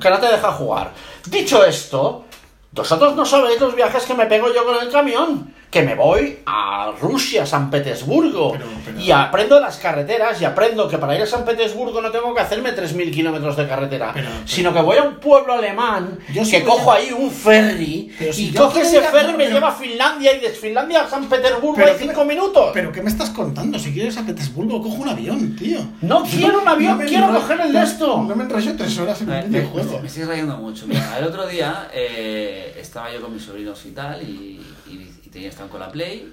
que 0.00 0.10
no 0.10 0.18
te 0.18 0.26
deja 0.26 0.52
jugar. 0.52 0.92
Dicho 1.26 1.64
esto, 1.64 2.24
vosotros 2.72 3.14
no 3.14 3.24
sabéis 3.24 3.60
los 3.60 3.74
viajes 3.76 4.04
que 4.04 4.14
me 4.14 4.26
pego 4.26 4.52
yo 4.52 4.64
con 4.64 4.76
el 4.82 4.90
camión. 4.90 5.54
Que 5.72 5.80
me 5.82 5.94
voy 5.94 6.38
a 6.44 6.92
Rusia, 7.00 7.46
San 7.46 7.70
Petersburgo. 7.70 8.52
Pero- 8.52 8.66
pero- 8.84 9.00
Y 9.00 9.10
aprendo 9.10 9.58
las 9.58 9.78
carreteras 9.78 10.38
y 10.42 10.44
aprendo 10.44 10.86
que 10.86 10.98
para 10.98 11.16
ir 11.16 11.22
a 11.22 11.26
San 11.26 11.46
Petersburgo 11.46 12.02
no 12.02 12.10
tengo 12.10 12.34
que 12.34 12.42
hacerme 12.42 12.72
3.000 12.72 13.10
kilómetros 13.10 13.56
de 13.56 13.66
carretera. 13.66 14.10
Pero- 14.12 14.28
pero- 14.28 14.46
sino 14.46 14.74
que 14.74 14.82
voy 14.82 14.98
a 14.98 15.02
un 15.04 15.14
pueblo 15.14 15.54
alemán 15.54 16.18
Yo 16.34 16.42
que 16.44 16.62
cojo 16.62 16.92
a- 16.92 16.96
ahí 16.96 17.10
un 17.10 17.30
ferry 17.30 18.12
si 18.32 18.48
y 18.50 18.52
coge 18.54 18.82
ese 18.82 19.00
ferry 19.00 19.30
y 19.30 19.32
me 19.32 19.44
pero- 19.44 19.54
lleva 19.56 19.68
a 19.68 19.72
Finlandia 19.72 20.36
y 20.36 20.40
de 20.40 20.50
Finlandia 20.50 21.04
a 21.04 21.08
San 21.08 21.26
Petersburgo 21.26 21.78
me- 21.78 21.94
5 21.98 22.22
minutos. 22.26 22.70
¿Pero 22.74 22.92
qué 22.92 23.00
me 23.02 23.08
estás 23.08 23.30
contando? 23.30 23.78
Si 23.78 23.94
quieres 23.94 24.14
a 24.18 24.26
Petersburgo, 24.26 24.82
cojo 24.82 24.96
un 24.96 25.08
avión, 25.08 25.56
tío. 25.56 25.78
No 26.02 26.22
quiero 26.22 26.60
un 26.60 26.68
avión, 26.68 27.00
quiero 27.06 27.32
coger 27.32 27.60
el 27.62 27.72
de 27.72 27.78
no- 27.78 27.84
esto. 27.84 28.22
No 28.28 28.36
me 28.36 28.44
enrollo 28.44 28.76
tres 28.76 28.98
horas 28.98 29.22
en 29.22 29.30
un 29.30 29.34
me- 29.36 29.42
videojuego. 29.48 30.00
me 30.00 30.06
estoy 30.06 30.24
rayando 30.24 30.54
mucho. 30.58 30.86
Mira, 30.86 31.16
el 31.18 31.24
otro 31.24 31.46
día 31.46 31.88
eh, 31.94 32.76
estaba 32.78 33.10
yo 33.10 33.22
con 33.22 33.32
mis 33.32 33.42
sobrinos 33.42 33.80
y 33.86 33.92
tal, 33.92 34.22
y, 34.22 34.60
y, 34.86 35.08
y 35.21 35.21
tenía 35.32 35.48
están 35.48 35.68
con 35.68 35.80
la 35.80 35.90
Play, 35.90 36.32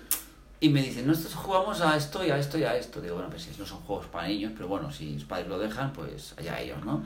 y 0.60 0.70
me 0.70 0.82
dicen, 0.82 1.08
nosotros 1.08 1.36
jugamos 1.36 1.80
a 1.82 1.96
esto 1.96 2.26
y 2.26 2.32
a 2.32 2.38
esto 2.38 2.58
y 2.58 2.64
a 2.64 2.76
esto. 2.76 3.00
Digo, 3.02 3.16
bueno, 3.16 3.30
pues 3.30 3.44
si 3.44 3.58
no 3.58 3.66
son 3.66 3.80
juegos 3.80 4.08
para 4.08 4.28
niños, 4.28 4.52
pero 4.56 4.68
bueno, 4.68 4.92
si 4.92 5.14
los 5.14 5.24
padres 5.24 5.48
lo 5.48 5.58
dejan, 5.58 5.94
pues 5.94 6.34
allá 6.38 6.60
ellos, 6.60 6.84
¿no? 6.84 7.04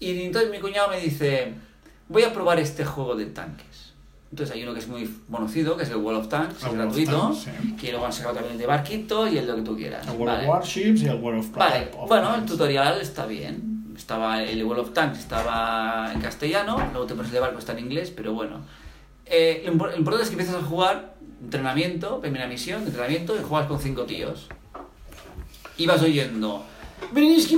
Y 0.00 0.22
entonces 0.22 0.50
mi 0.50 0.58
cuñado 0.60 0.88
me 0.88 0.98
dice, 0.98 1.52
voy 2.08 2.22
a 2.22 2.32
probar 2.32 2.58
este 2.58 2.84
juego 2.84 3.14
de 3.14 3.26
tanques. 3.26 3.92
Entonces 4.30 4.56
hay 4.56 4.62
uno 4.64 4.72
que 4.74 4.80
es 4.80 4.88
muy 4.88 5.08
conocido, 5.30 5.76
que 5.76 5.84
es 5.84 5.90
el 5.90 5.96
World 5.96 6.20
of 6.22 6.28
Tanks, 6.28 6.62
El 6.64 6.68
es 6.70 6.74
gratuito, 6.74 7.20
Tanks, 7.20 7.38
sí. 7.38 7.76
que 7.80 7.90
luego 7.90 8.06
han 8.06 8.12
sacado 8.12 8.34
también 8.34 8.54
el 8.54 8.58
de 8.58 8.66
barquito 8.66 9.28
y 9.28 9.38
el 9.38 9.46
lo 9.46 9.56
que 9.56 9.62
tú 9.62 9.76
quieras. 9.76 10.06
El 10.06 10.14
World 10.14 10.34
Vale. 10.34 10.42
of 10.44 10.48
Warships 10.54 11.02
y 11.02 11.06
el 11.06 11.20
World 11.20 11.40
of 11.40 11.50
Vale, 11.52 11.90
of 11.96 12.08
bueno, 12.08 12.28
el 12.30 12.34
Tanks. 12.36 12.50
tutorial 12.52 13.00
está 13.00 13.26
bien. 13.26 13.94
Estaba 13.96 14.42
el 14.42 14.62
World 14.64 14.82
of 14.82 14.92
Tanks 14.92 15.18
estaba 15.20 16.10
en 16.12 16.20
castellano, 16.20 16.76
luego 16.92 17.06
te 17.06 17.14
pones 17.14 17.28
el 17.30 17.34
de 17.34 17.40
barco 17.40 17.58
está 17.58 17.72
en 17.72 17.78
inglés, 17.80 18.10
pero 18.14 18.32
bueno. 18.34 18.60
Eh, 19.24 19.62
lo 19.64 19.72
importante 19.96 20.22
es 20.22 20.28
que 20.28 20.34
empiezas 20.34 20.56
a 20.56 20.64
jugar, 20.64 21.15
entrenamiento, 21.42 22.20
primera 22.20 22.46
misión, 22.46 22.82
entrenamiento, 22.82 23.36
y 23.38 23.42
juegas 23.42 23.68
con 23.68 23.80
cinco 23.80 24.04
tíos. 24.04 24.48
Y 25.76 25.86
vas 25.86 26.02
oyendo. 26.02 26.64
Beriski, 27.12 27.56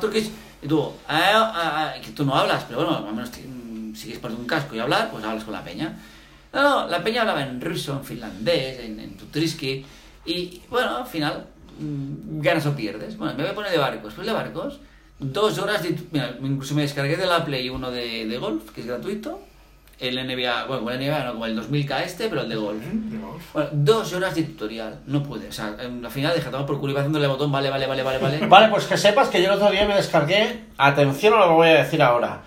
turkish. 0.00 0.30
Y 0.62 0.68
tú, 0.68 0.92
ah, 1.06 1.52
ah, 1.54 1.92
ah, 1.94 2.00
que 2.00 2.10
tú 2.10 2.24
no 2.24 2.34
hablas, 2.34 2.64
pero 2.64 2.84
bueno, 2.84 2.96
al 2.96 3.14
menos 3.14 3.30
mm, 3.30 3.94
si 3.94 4.10
quieres 4.10 4.24
un 4.24 4.46
casco 4.46 4.74
y 4.74 4.78
hablar, 4.78 5.10
pues 5.10 5.22
hablas 5.24 5.44
con 5.44 5.52
la 5.52 5.62
peña. 5.62 5.96
No, 6.52 6.62
no, 6.62 6.86
la 6.88 7.04
peña 7.04 7.20
hablaba 7.20 7.42
en 7.42 7.60
ruso, 7.60 7.92
en 7.92 8.04
finlandés, 8.04 8.80
en, 8.80 8.98
en 8.98 9.16
tutriski. 9.16 9.84
Y 10.24 10.62
bueno, 10.70 10.98
al 10.98 11.06
final, 11.06 11.46
mm, 11.78 12.40
ganas 12.40 12.64
o 12.66 12.74
pierdes. 12.74 13.18
Bueno, 13.18 13.34
me 13.34 13.42
voy 13.42 13.52
a 13.52 13.54
poner 13.54 13.70
de 13.70 13.78
barcos. 13.78 14.14
Pues 14.14 14.26
de 14.26 14.32
barcos, 14.32 14.80
dos 15.18 15.58
horas 15.58 15.82
de. 15.82 15.96
Mira, 16.10 16.36
incluso 16.40 16.74
me 16.74 16.82
descargué 16.82 17.16
de 17.16 17.26
la 17.26 17.44
Play 17.44 17.68
uno 17.68 17.90
de, 17.90 18.26
de 18.26 18.38
golf, 18.38 18.70
que 18.70 18.80
es 18.80 18.86
gratuito. 18.86 19.45
El 19.98 20.16
NBA, 20.16 20.66
bueno, 20.66 20.90
el 20.90 20.98
NBA 21.00 21.24
no 21.24 21.32
como 21.32 21.46
el 21.46 21.58
2000K 21.58 22.02
este, 22.02 22.28
pero 22.28 22.42
el 22.42 22.48
de 22.50 22.56
golf. 22.56 22.82
Bueno, 23.54 23.70
dos 23.72 24.12
horas 24.12 24.34
de 24.34 24.42
tutorial, 24.42 25.00
no 25.06 25.22
pude. 25.22 25.48
O 25.48 25.52
sea, 25.52 25.74
en 25.80 26.02
la 26.02 26.10
final 26.10 26.34
dejé 26.34 26.50
tomar 26.50 26.66
por 26.66 26.78
culo 26.78 26.90
y 26.90 26.92
iba 26.92 27.00
haciéndole 27.00 27.26
botón, 27.26 27.50
vale, 27.50 27.70
vale, 27.70 27.86
vale, 27.86 28.02
vale, 28.02 28.18
vale. 28.18 28.46
Vale, 28.46 28.68
pues 28.68 28.84
que 28.84 28.98
sepas 28.98 29.28
que 29.28 29.40
yo 29.40 29.48
el 29.48 29.56
otro 29.56 29.70
día 29.70 29.86
me 29.86 29.94
descargué, 29.94 30.64
atención 30.76 31.32
a 31.34 31.38
lo 31.38 31.48
que 31.48 31.54
voy 31.54 31.68
a 31.68 31.82
decir 31.82 32.02
ahora, 32.02 32.42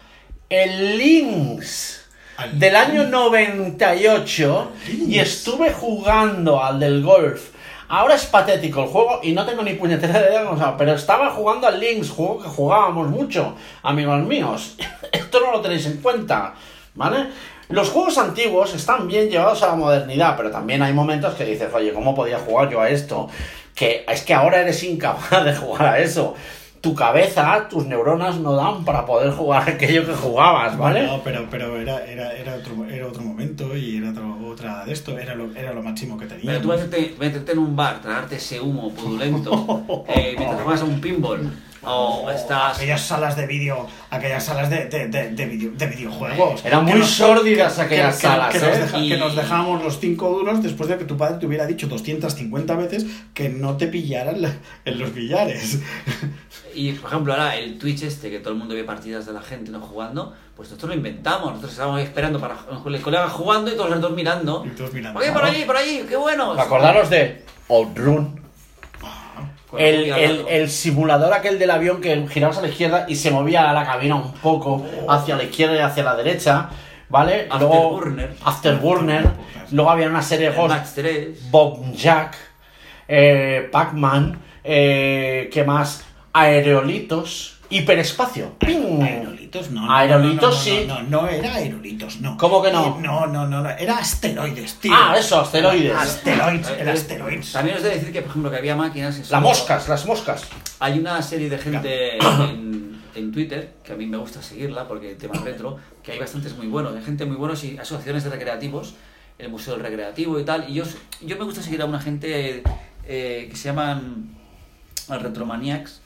el 0.47 0.97
Lynx 0.97 2.07
Al 2.37 2.57
del 2.57 2.75
año 2.75 3.03
98 3.05 4.71
y 5.07 5.17
estuve 5.17 5.73
jugando 5.73 6.63
al 6.63 6.79
del 6.79 7.03
golf. 7.03 7.49
Ahora 7.87 8.13
es 8.13 8.27
patético 8.27 8.83
el 8.83 8.89
juego 8.89 9.19
y 9.23 9.31
no 9.31 9.47
tengo 9.47 9.63
ni 9.63 9.73
puñetera 9.73 10.19
idea 10.19 10.41
de 10.41 10.45
cómo 10.45 10.57
se 10.57 10.63
llama, 10.63 10.77
pero 10.77 10.93
estaba 10.93 11.31
jugando 11.31 11.65
al 11.65 11.79
Lynx, 11.79 12.11
juego 12.11 12.43
que 12.43 12.47
jugábamos 12.47 13.09
mucho, 13.09 13.55
amigos 13.81 14.23
míos. 14.25 14.75
Esto 15.11 15.39
no 15.39 15.51
lo 15.51 15.61
tenéis 15.61 15.87
en 15.87 15.97
cuenta, 15.97 16.53
¿vale? 16.95 17.27
Los 17.69 17.89
juegos 17.89 18.17
antiguos 18.17 18.73
están 18.73 19.07
bien 19.07 19.29
llevados 19.29 19.61
a 19.63 19.67
la 19.67 19.75
modernidad, 19.75 20.35
pero 20.35 20.49
también 20.49 20.81
hay 20.81 20.91
momentos 20.93 21.35
que 21.35 21.45
dices, 21.45 21.69
oye, 21.73 21.93
¿cómo 21.93 22.15
podía 22.15 22.39
jugar 22.39 22.69
yo 22.69 22.81
a 22.81 22.89
esto? 22.89 23.29
Que 23.75 24.05
es 24.07 24.21
que 24.23 24.33
ahora 24.33 24.61
eres 24.61 24.83
incapaz 24.83 25.43
de 25.45 25.55
jugar 25.55 25.85
a 25.87 25.99
eso. 25.99 26.33
Tu 26.81 26.95
cabeza, 26.95 27.67
tus 27.69 27.85
neuronas 27.85 28.37
no 28.37 28.55
dan 28.55 28.85
para 28.85 29.05
poder 29.05 29.31
jugar 29.31 29.69
aquello 29.69 30.05
que 30.05 30.13
jugabas, 30.13 30.77
¿vale? 30.77 31.05
No, 31.05 31.21
pero, 31.23 31.45
pero 31.51 31.77
era, 31.79 32.03
era, 32.05 32.31
era, 32.33 32.55
otro, 32.55 32.85
era 32.89 33.05
otro 33.05 33.21
momento 33.21 33.75
y 33.75 33.97
era 33.97 34.11
otro- 34.11 34.37
otra 34.49 34.85
de 34.85 34.93
esto, 34.93 35.17
era 35.19 35.35
lo, 35.35 35.53
era 35.55 35.73
lo 35.73 35.83
máximo 35.83 36.17
que 36.17 36.25
tenía. 36.25 36.45
Pero 36.45 36.61
tú 36.61 36.67
métete, 36.69 37.15
métete 37.19 37.51
en 37.51 37.59
un 37.59 37.75
bar, 37.75 38.01
tragarte 38.01 38.37
ese 38.37 38.59
humo 38.61 38.89
pudulento 38.93 40.05
eh, 40.07 40.35
mientras 40.37 40.61
juegas 40.63 40.81
a 40.81 40.85
un 40.85 40.99
pinball. 41.01 41.51
O 41.83 42.29
estás. 42.29 42.75
Aquellas 42.77 43.01
salas 43.01 43.35
de 43.37 43.47
vídeo, 43.47 43.87
aquellas 44.09 44.43
salas 44.43 44.69
de, 44.69 44.85
de, 44.85 45.07
de, 45.07 45.29
de, 45.31 45.45
video- 45.45 45.71
de 45.71 45.85
videojuegos. 45.87 46.65
Eran 46.65 46.85
Que 46.85 46.91
muy 46.91 46.99
nos- 47.01 47.09
sórdidas 47.11 47.73
que- 47.75 47.81
aquellas 47.81 48.15
que- 48.17 48.21
salas, 48.27 48.51
que, 48.53 48.59
nos 48.59 48.67
¿eh? 48.77 48.79
deja- 48.81 48.97
Y- 48.99 49.09
que 49.09 49.17
nos 49.17 49.35
dejábamos 49.35 49.83
los 49.83 49.99
5 49.99 50.29
duros 50.29 50.61
después 50.61 50.89
de 50.89 50.97
que 50.97 51.05
tu 51.05 51.15
padre 51.17 51.37
te 51.39 51.45
hubiera 51.45 51.65
dicho 51.65 51.87
250 51.87 52.75
veces 52.75 53.05
que 53.33 53.49
no 53.49 53.77
te 53.77 53.87
pillaran 53.87 54.41
la- 54.41 54.57
en 54.85 54.99
los 54.99 55.13
billares. 55.13 55.79
Y 56.75 56.91
por 56.93 57.09
ejemplo, 57.11 57.33
ahora 57.33 57.55
el 57.55 57.77
Twitch 57.79 58.03
este, 58.03 58.29
que 58.29 58.39
todo 58.39 58.53
el 58.53 58.59
mundo 58.59 58.75
ve 58.75 58.83
partidas 58.83 59.25
de 59.25 59.33
la 59.33 59.41
gente 59.41 59.71
no 59.71 59.79
jugando, 59.79 60.33
pues 60.55 60.69
nosotros 60.69 60.89
lo 60.91 60.95
inventamos. 60.97 61.47
Nosotros 61.47 61.71
estábamos 61.71 62.01
esperando 62.01 62.39
para 62.39 62.55
el 62.87 63.01
colega 63.01 63.27
jugando 63.29 63.71
y 63.71 63.75
todos 63.75 63.89
los 63.89 64.01
dos 64.01 64.11
mirando. 64.11 64.63
Y 64.65 64.69
todos 64.75 64.93
mirando. 64.93 65.19
Oye, 65.19 65.31
por 65.31 65.43
allí, 65.45 65.63
por 65.63 65.77
allí, 65.77 66.03
qué 66.07 66.15
bueno. 66.17 66.53
Acordaros 66.53 67.09
de 67.09 67.43
Outrun. 67.69 68.39
El, 69.77 70.11
el, 70.11 70.45
el 70.49 70.69
simulador 70.69 71.31
aquel 71.33 71.59
del 71.59 71.69
avión 71.69 72.01
que 72.01 72.27
girabas 72.27 72.57
a 72.57 72.61
la 72.61 72.69
izquierda 72.69 73.05
y 73.07 73.15
se 73.15 73.29
movía 73.29 73.71
la 73.71 73.85
cabina 73.85 74.15
un 74.15 74.31
poco 74.33 74.83
hacia 75.07 75.35
la 75.35 75.43
izquierda 75.43 75.75
y 75.75 75.79
hacia 75.79 76.03
la 76.03 76.15
derecha, 76.15 76.69
¿vale? 77.07 77.47
Afterburner. 77.49 78.35
Afterburner. 78.43 79.27
Luego 79.71 79.91
había 79.91 80.07
una 80.07 80.23
serie 80.23 80.49
de 80.49 80.55
juegos. 80.55 80.71
Match 80.71 80.87
3. 80.95 81.51
Bob 81.51 81.93
Jack. 81.93 82.35
Eh, 83.07 83.69
Pac-Man. 83.71 84.39
Eh, 84.63 85.49
¿Qué 85.51 85.63
más? 85.63 86.03
Aerolitos. 86.33 87.59
Hiperespacio. 87.69 88.53
¡Ping! 88.57 89.38
Aerolitos, 89.49 89.71
no. 89.71 89.85
no, 89.85 89.95
Aerolitos, 89.95 90.41
no, 90.41 90.49
no, 90.49 90.55
sí. 90.55 90.85
No, 90.87 91.03
no, 91.03 91.27
era 91.27 91.55
aerolitos, 91.55 92.21
no. 92.21 92.37
¿Cómo 92.37 92.61
que 92.61 92.71
no? 92.71 92.99
No, 92.99 93.25
no, 93.27 93.47
no, 93.47 93.61
no, 93.63 93.69
era 93.69 93.97
asteroides, 93.97 94.75
tío. 94.75 94.91
Ah, 94.93 95.15
eso, 95.17 95.41
asteroides. 95.41 95.95
Asteroides, 95.95 96.69
Eh, 96.69 96.77
era 96.79 96.91
eh, 96.91 96.93
asteroides. 96.93 97.51
También 97.51 97.77
os 97.77 97.83
he 97.83 97.87
de 97.87 97.95
decir 97.95 98.11
que, 98.13 98.21
por 98.21 98.29
ejemplo, 98.29 98.51
que 98.51 98.57
había 98.57 98.75
máquinas. 98.75 99.29
Las 99.29 99.41
moscas, 99.41 99.89
las 99.89 100.05
moscas. 100.05 100.43
Hay 100.79 100.99
una 100.99 101.21
serie 101.21 101.49
de 101.49 101.57
gente 101.57 102.17
en, 102.17 103.01
en 103.15 103.31
Twitter, 103.31 103.73
que 103.83 103.93
a 103.93 103.95
mí 103.95 104.05
me 104.05 104.17
gusta 104.17 104.41
seguirla 104.41 104.87
porque 104.87 105.11
el 105.11 105.17
tema 105.17 105.35
retro, 105.43 105.77
que 106.03 106.11
hay 106.11 106.19
bastantes 106.19 106.55
muy 106.55 106.67
buenos, 106.67 106.95
hay 106.95 107.03
gente 107.03 107.25
muy 107.25 107.35
buenos 107.37 107.63
y 107.63 107.77
asociaciones 107.77 108.23
de 108.23 108.29
recreativos, 108.29 108.93
el 109.39 109.49
Museo 109.49 109.73
del 109.73 109.83
Recreativo 109.83 110.39
y 110.39 110.43
tal. 110.45 110.69
Y 110.69 110.75
yo, 110.75 110.83
yo 111.21 111.37
me 111.37 111.43
gusta 111.45 111.61
seguir 111.63 111.81
a 111.81 111.85
una 111.85 111.99
gente 111.99 112.61
eh, 113.07 113.47
que 113.49 113.55
se 113.55 113.69
llaman 113.69 114.35
Retromaniacs. 115.09 116.01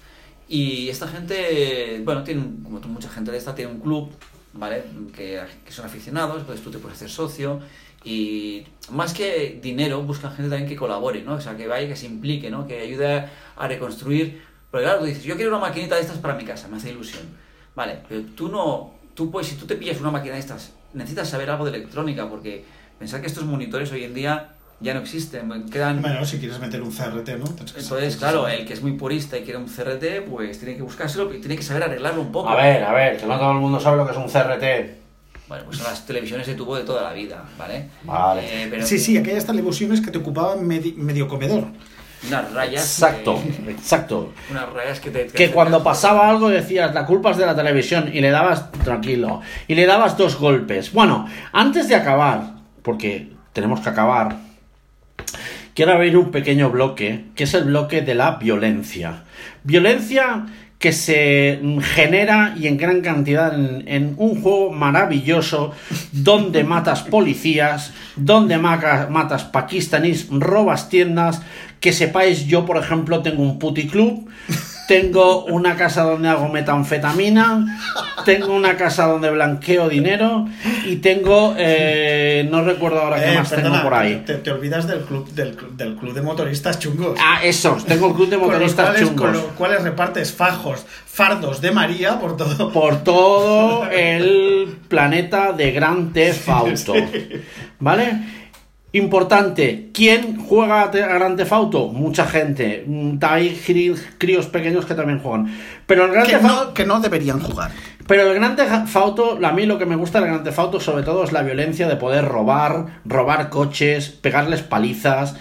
Y 0.53 0.87
esta 0.87 1.07
gente, 1.07 1.99
bueno, 2.05 2.23
tiene, 2.23 2.43
como 2.63 2.79
mucha 2.81 3.09
gente 3.09 3.31
de 3.31 3.39
esta, 3.39 3.55
tiene 3.55 3.71
un 3.71 3.79
club, 3.79 4.11
¿vale? 4.53 4.83
Que, 5.11 5.41
que 5.65 5.71
son 5.71 5.83
aficionados, 5.83 6.41
entonces 6.41 6.63
tú 6.63 6.69
te 6.69 6.77
puedes 6.77 6.95
hacer 6.95 7.09
socio. 7.09 7.59
Y 8.03 8.63
más 8.91 9.15
que 9.15 9.59
dinero, 9.63 10.03
buscan 10.03 10.29
gente 10.35 10.51
también 10.51 10.69
que 10.69 10.75
colabore, 10.75 11.23
¿no? 11.23 11.33
O 11.33 11.41
sea, 11.41 11.57
que 11.57 11.65
vaya, 11.65 11.87
que 11.87 11.95
se 11.95 12.05
implique, 12.05 12.51
¿no? 12.51 12.67
Que 12.67 12.81
ayude 12.81 13.27
a 13.55 13.67
reconstruir. 13.67 14.43
Porque 14.69 14.85
claro, 14.85 14.99
tú 14.99 15.05
dices, 15.05 15.23
yo 15.23 15.35
quiero 15.37 15.49
una 15.49 15.59
maquinita 15.59 15.95
de 15.95 16.01
estas 16.01 16.19
para 16.19 16.35
mi 16.35 16.45
casa, 16.45 16.67
me 16.67 16.77
hace 16.77 16.91
ilusión. 16.91 17.23
Vale, 17.75 18.03
pero 18.07 18.21
tú 18.35 18.47
no, 18.47 18.93
tú 19.15 19.31
pues 19.31 19.47
si 19.47 19.55
tú 19.55 19.65
te 19.65 19.75
pillas 19.75 19.99
una 20.01 20.11
máquina 20.11 20.35
de 20.35 20.41
estas, 20.41 20.73
necesitas 20.93 21.31
saber 21.31 21.49
algo 21.49 21.65
de 21.65 21.75
electrónica, 21.75 22.29
porque 22.29 22.63
pensar 22.99 23.21
que 23.21 23.27
estos 23.27 23.45
monitores 23.45 23.91
hoy 23.91 24.03
en 24.03 24.13
día 24.13 24.55
ya 24.79 24.93
no 24.93 24.99
existen, 25.01 25.69
quedan... 25.69 26.01
Bueno, 26.01 26.25
si 26.25 26.39
quieres 26.39 26.59
meter 26.59 26.81
un 26.81 26.91
CRT, 26.91 27.29
¿no? 27.39 27.45
Que 27.55 27.62
Entonces, 27.79 28.17
claro, 28.17 28.47
el 28.47 28.65
que 28.65 28.73
es 28.73 28.81
muy 28.81 28.93
purista 28.93 29.38
y 29.38 29.43
quiere 29.43 29.57
un 29.57 29.65
CRT, 29.67 30.29
pues 30.29 30.59
tiene 30.59 30.75
que 30.75 30.81
buscárselo 30.81 31.33
y 31.33 31.39
tiene 31.39 31.55
que 31.55 31.63
saber 31.63 31.83
arreglarlo 31.83 32.21
un 32.21 32.31
poco. 32.31 32.49
A 32.49 32.55
ver, 32.55 32.83
a 32.83 32.91
ver, 32.93 33.17
que 33.17 33.25
no 33.25 33.38
todo 33.38 33.51
el 33.51 33.57
mundo 33.59 33.79
sabe 33.79 33.97
lo 33.97 34.05
que 34.05 34.12
es 34.12 34.17
un 34.17 34.27
CRT. 34.27 35.03
Bueno, 35.47 35.65
pues 35.65 35.77
son 35.77 35.88
las 35.88 36.05
televisiones 36.05 36.47
de 36.47 36.55
tubo 36.55 36.75
de 36.75 36.83
toda 36.83 37.03
la 37.03 37.13
vida, 37.13 37.43
¿vale? 37.57 37.89
Vale. 38.03 38.41
Eh, 38.63 38.67
pero 38.69 38.86
Sí, 38.86 38.97
sí, 38.97 39.17
aquellas 39.17 39.45
televisiones 39.45 40.01
que 40.01 40.09
te 40.09 40.17
ocupaban 40.17 40.65
medi- 40.67 40.95
medio 40.95 41.27
comedor. 41.27 41.65
Unas 42.25 42.53
rayas. 42.53 42.81
Exacto, 42.81 43.33
eh, 43.45 43.65
exacto. 43.71 44.31
unas 44.49 44.71
rayas 44.71 45.01
que 45.01 45.12
te. 45.12 45.27
Que 45.27 45.51
cuando 45.51 45.83
pasaba 45.83 46.29
algo 46.29 46.47
decías, 46.49 46.93
la 46.93 47.05
culpa 47.05 47.31
es 47.31 47.38
de 47.38 47.45
la 47.45 47.53
televisión 47.55 48.09
y 48.13 48.21
le 48.21 48.29
dabas, 48.31 48.71
tranquilo, 48.71 49.41
y 49.67 49.75
le 49.75 49.86
dabas 49.86 50.17
dos 50.17 50.38
golpes. 50.38 50.93
Bueno, 50.93 51.27
antes 51.51 51.89
de 51.89 51.95
acabar, 51.95 52.53
porque 52.81 53.33
tenemos 53.51 53.81
que 53.81 53.89
acabar, 53.89 54.38
quiero 55.73 55.93
abrir 55.93 56.17
un 56.17 56.31
pequeño 56.31 56.69
bloque, 56.69 57.25
que 57.36 57.43
es 57.45 57.53
el 57.53 57.65
bloque 57.65 58.01
de 58.01 58.15
la 58.15 58.36
violencia. 58.36 59.23
Violencia 59.63 60.45
que 60.83 60.91
se 60.91 61.62
genera 61.81 62.55
y 62.59 62.67
en 62.67 62.75
gran 62.75 62.99
cantidad 62.99 63.53
en, 63.55 64.15
un 64.17 64.41
juego 64.41 64.69
maravilloso 64.69 65.71
donde 66.12 66.65
matas 66.65 67.03
policías, 67.03 67.93
donde 68.17 68.57
matas 68.57 69.45
pakistaníes, 69.45 70.27
robas 70.29 70.89
tiendas. 70.89 71.41
Que 71.79 71.93
sepáis, 71.93 72.47
yo 72.47 72.65
por 72.65 72.75
ejemplo 72.75 73.21
tengo 73.21 73.43
un 73.43 73.59
puticlub, 73.59 74.27
tengo 74.88 75.46
una 75.46 75.76
casa 75.76 76.04
donde 76.04 76.28
hago 76.30 76.50
metanfetamina, 76.50 77.65
tengo 78.26 78.54
una 78.54 78.76
casa 78.78 79.06
donde 79.06 79.30
blanqueo 79.32 79.88
dinero 79.89 80.46
y 80.86 80.98
tengo, 80.98 81.56
eh, 81.58 82.48
no 82.52 82.63
recuerdo 82.63 83.00
ahora 83.02 83.19
qué 83.24 83.32
Eh, 83.32 83.38
más 83.38 83.50
perdona, 83.50 83.69
tengo 83.78 83.84
por 83.89 83.93
ahí. 83.93 84.24
Te, 84.26 84.36
te 84.36 84.52
olvidas 84.52 84.88
del 84.88 85.02
club, 85.02 85.30
del, 85.34 85.56
cl- 85.58 85.76
del 85.76 85.96
club 85.96 86.13
de 86.13 86.22
motoristas 86.22 86.80
chungos. 86.80 87.17
Ah, 87.22 87.39
esos, 87.43 87.86
tengo 87.86 88.08
el 88.10 88.13
club 88.13 88.30
de 88.30 88.38
con, 88.38 88.48
motoristas 88.48 88.86
cuales, 88.88 89.02
chungos. 89.02 89.22
con 89.22 89.34
los 89.34 89.43
cuales 89.54 89.84
repartes 89.84 90.32
fajos, 90.34 90.86
fardos 91.06 91.62
de 91.62 91.72
María 91.72 92.19
por 92.19 92.36
todo. 92.38 92.72
por 92.72 93.04
todo 93.04 93.86
el 93.91 94.78
planeta 94.88 95.54
de 95.54 95.72
Gran 95.72 96.12
Theft 96.13 96.50
Auto. 96.50 96.93
¿Vale? 97.80 98.42
Importante, 98.93 99.89
¿quién 99.91 100.38
juega 100.38 100.84
a 100.84 100.91
te- 100.91 101.03
a 101.03 101.08
Gran 101.08 101.36
Theft 101.36 101.51
Auto? 101.51 101.88
Mucha 101.88 102.25
gente. 102.27 102.84
Mm, 102.86 103.17
Hay 103.21 103.60
críos 104.19 104.45
pequeños 104.45 104.86
que 104.86 104.93
también 104.93 105.17
juegan. 105.19 105.47
Pero 105.88 106.06
el 106.06 106.12
Gran 106.12 106.25
Que 106.27 106.34
Theft 106.34 106.45
Auto- 106.45 106.65
no, 106.65 106.73
que 106.75 106.86
no 106.86 106.99
deberían 106.99 107.39
jugar. 107.39 107.71
pero 108.08 108.21
el 108.29 108.36
Gran 108.36 108.56
Theft 108.56 108.95
Auto, 108.95 109.39
a 109.43 109.51
mí 109.51 109.65
lo 109.65 109.79
que 109.79 109.88
me 109.88 109.95
gusta 109.95 110.19
del 110.21 110.29
Gran 110.29 110.43
Theft 110.43 110.60
Auto 110.60 110.79
sobre 110.79 111.01
todo 111.03 111.23
es 111.23 111.32
la 111.32 111.41
violencia 111.41 111.88
de 111.88 111.95
poder 111.95 112.23
robar, 112.25 113.01
robar 113.03 113.49
coches, 113.49 114.10
pegarles 114.10 114.62
palizas. 114.62 115.36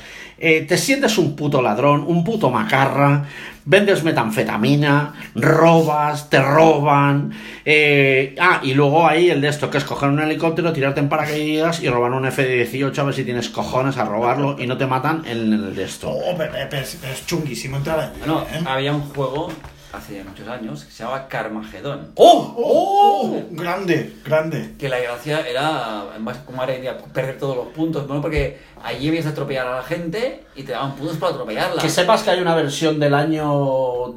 Eh, 0.44 0.62
te 0.62 0.76
sientes 0.76 1.18
un 1.18 1.36
puto 1.36 1.62
ladrón, 1.62 2.04
un 2.04 2.24
puto 2.24 2.50
macarra, 2.50 3.26
vendes 3.64 4.02
metanfetamina, 4.02 5.14
robas, 5.36 6.28
te 6.30 6.42
roban. 6.42 7.32
eh, 7.64 8.34
ah, 8.40 8.58
y 8.60 8.74
luego 8.74 9.06
ahí 9.06 9.30
el 9.30 9.40
de 9.40 9.46
esto, 9.46 9.70
que 9.70 9.78
es 9.78 9.84
coger 9.84 10.08
un 10.08 10.18
helicóptero, 10.18 10.72
tirarte 10.72 10.98
en 10.98 11.08
paracaídas 11.08 11.80
y 11.80 11.88
robar 11.88 12.10
un 12.10 12.26
F-18 12.26 12.98
a 12.98 13.04
ver 13.04 13.14
si 13.14 13.22
tienes 13.22 13.50
cojones 13.50 13.98
a 13.98 14.04
robarlo 14.04 14.56
y 14.58 14.66
no 14.66 14.76
te 14.76 14.86
matan 14.86 15.22
en 15.26 15.52
el 15.52 15.76
de 15.76 15.84
esto. 15.84 16.10
Oh, 16.10 16.34
pero, 16.36 16.52
pero 16.68 16.82
es, 16.82 16.98
pero 17.00 17.12
es 17.12 17.24
chunguísimo 17.24 17.76
entrar 17.76 18.00
allí. 18.00 18.18
Bueno, 18.18 18.44
¿eh? 18.52 18.64
había 18.66 18.92
un 18.92 19.02
juego 19.02 19.48
hace 19.92 20.24
muchos 20.24 20.48
años 20.48 20.84
que 20.84 20.92
se 20.92 21.02
llamaba 21.02 21.28
Carmagedón. 21.28 22.12
¡Oh! 22.16 22.54
¡Oh! 22.56 23.42
Grande, 23.50 24.16
grande. 24.24 24.74
Que 24.78 24.88
la 24.88 24.98
gracia 24.98 25.46
era, 25.46 26.04
más 26.18 26.38
como 26.38 26.62
ahora 26.62 26.74
perder 27.12 27.38
todos 27.38 27.56
los 27.56 27.66
puntos, 27.68 28.06
bueno, 28.06 28.22
porque 28.22 28.60
allí 28.82 29.08
habías 29.08 29.24
de 29.24 29.30
atropellar 29.30 29.66
a 29.66 29.76
la 29.76 29.82
gente 29.82 30.44
y 30.56 30.62
te 30.62 30.72
daban 30.72 30.94
puntos 30.96 31.18
para 31.18 31.32
atropellarla. 31.32 31.82
Que 31.82 31.88
sepas 31.88 32.22
que 32.22 32.30
hay 32.30 32.40
una 32.40 32.54
versión 32.54 32.98
del 32.98 33.14
año 33.14 33.46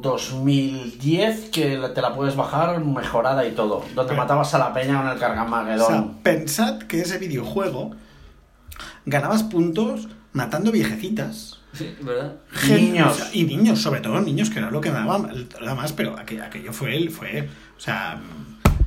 2010 0.00 1.50
que 1.50 1.78
te 1.94 2.00
la 2.00 2.14
puedes 2.14 2.36
bajar 2.36 2.80
mejorada 2.82 3.46
y 3.46 3.52
todo, 3.52 3.84
donde 3.94 4.10
Pero- 4.12 4.22
matabas 4.22 4.54
a 4.54 4.58
la 4.58 4.72
peña 4.72 5.16
con 5.18 5.68
el 5.68 5.80
O 5.80 5.86
sea, 5.86 6.04
pensad 6.22 6.78
que 6.78 7.00
ese 7.00 7.18
videojuego 7.18 7.92
ganabas 9.04 9.42
puntos 9.42 10.08
matando 10.32 10.72
viejecitas. 10.72 11.55
Sí, 11.76 11.96
¿verdad? 12.00 12.32
Niños. 12.68 13.12
o 13.12 13.14
sea, 13.14 13.28
y 13.32 13.44
niños, 13.44 13.80
sobre 13.80 14.00
todo 14.00 14.20
niños, 14.20 14.50
que 14.50 14.58
era 14.58 14.70
lo 14.70 14.80
que 14.80 14.90
daba 14.90 15.18
nada 15.18 15.74
más, 15.74 15.92
pero 15.92 16.18
aquello, 16.18 16.44
aquello 16.44 16.72
fue 16.72 16.96
él, 16.96 17.10
fue. 17.10 17.48
O 17.76 17.80
sea. 17.80 18.18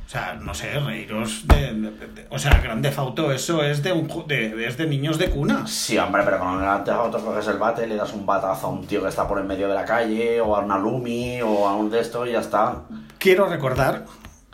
O 0.06 0.12
sea, 0.12 0.34
no 0.34 0.52
sé, 0.54 0.72
reíros 0.80 1.46
de, 1.46 1.72
de- 1.72 1.90
de- 1.92 2.26
O 2.30 2.38
sea, 2.40 2.60
Grande 2.60 2.90
Fauto, 2.90 3.30
eso 3.30 3.62
es 3.62 3.80
de, 3.84 3.92
un, 3.92 4.08
de, 4.26 4.66
es 4.66 4.76
de 4.76 4.88
niños 4.88 5.18
de 5.18 5.30
cuna. 5.30 5.68
Sí, 5.68 5.96
hombre, 5.98 6.22
pero 6.24 6.40
con 6.40 6.54
el 6.54 6.58
Grand 6.58 6.84
Theft 6.84 6.96
Auto 6.96 7.24
coges 7.24 7.46
el 7.46 7.58
bate, 7.58 7.86
le 7.86 7.94
das 7.94 8.12
un 8.12 8.26
batazo 8.26 8.66
a 8.66 8.70
un 8.70 8.84
tío 8.88 9.02
que 9.02 9.08
está 9.08 9.28
por 9.28 9.38
en 9.38 9.46
medio 9.46 9.68
de 9.68 9.74
la 9.74 9.84
calle, 9.84 10.40
o 10.40 10.56
a 10.56 10.60
una 10.64 10.76
Lumi, 10.78 11.40
o 11.42 11.68
a 11.68 11.76
un 11.76 11.90
de 11.90 12.00
estos 12.00 12.26
y 12.28 12.32
ya 12.32 12.40
está. 12.40 12.82
Quiero 13.18 13.46
recordar, 13.48 14.04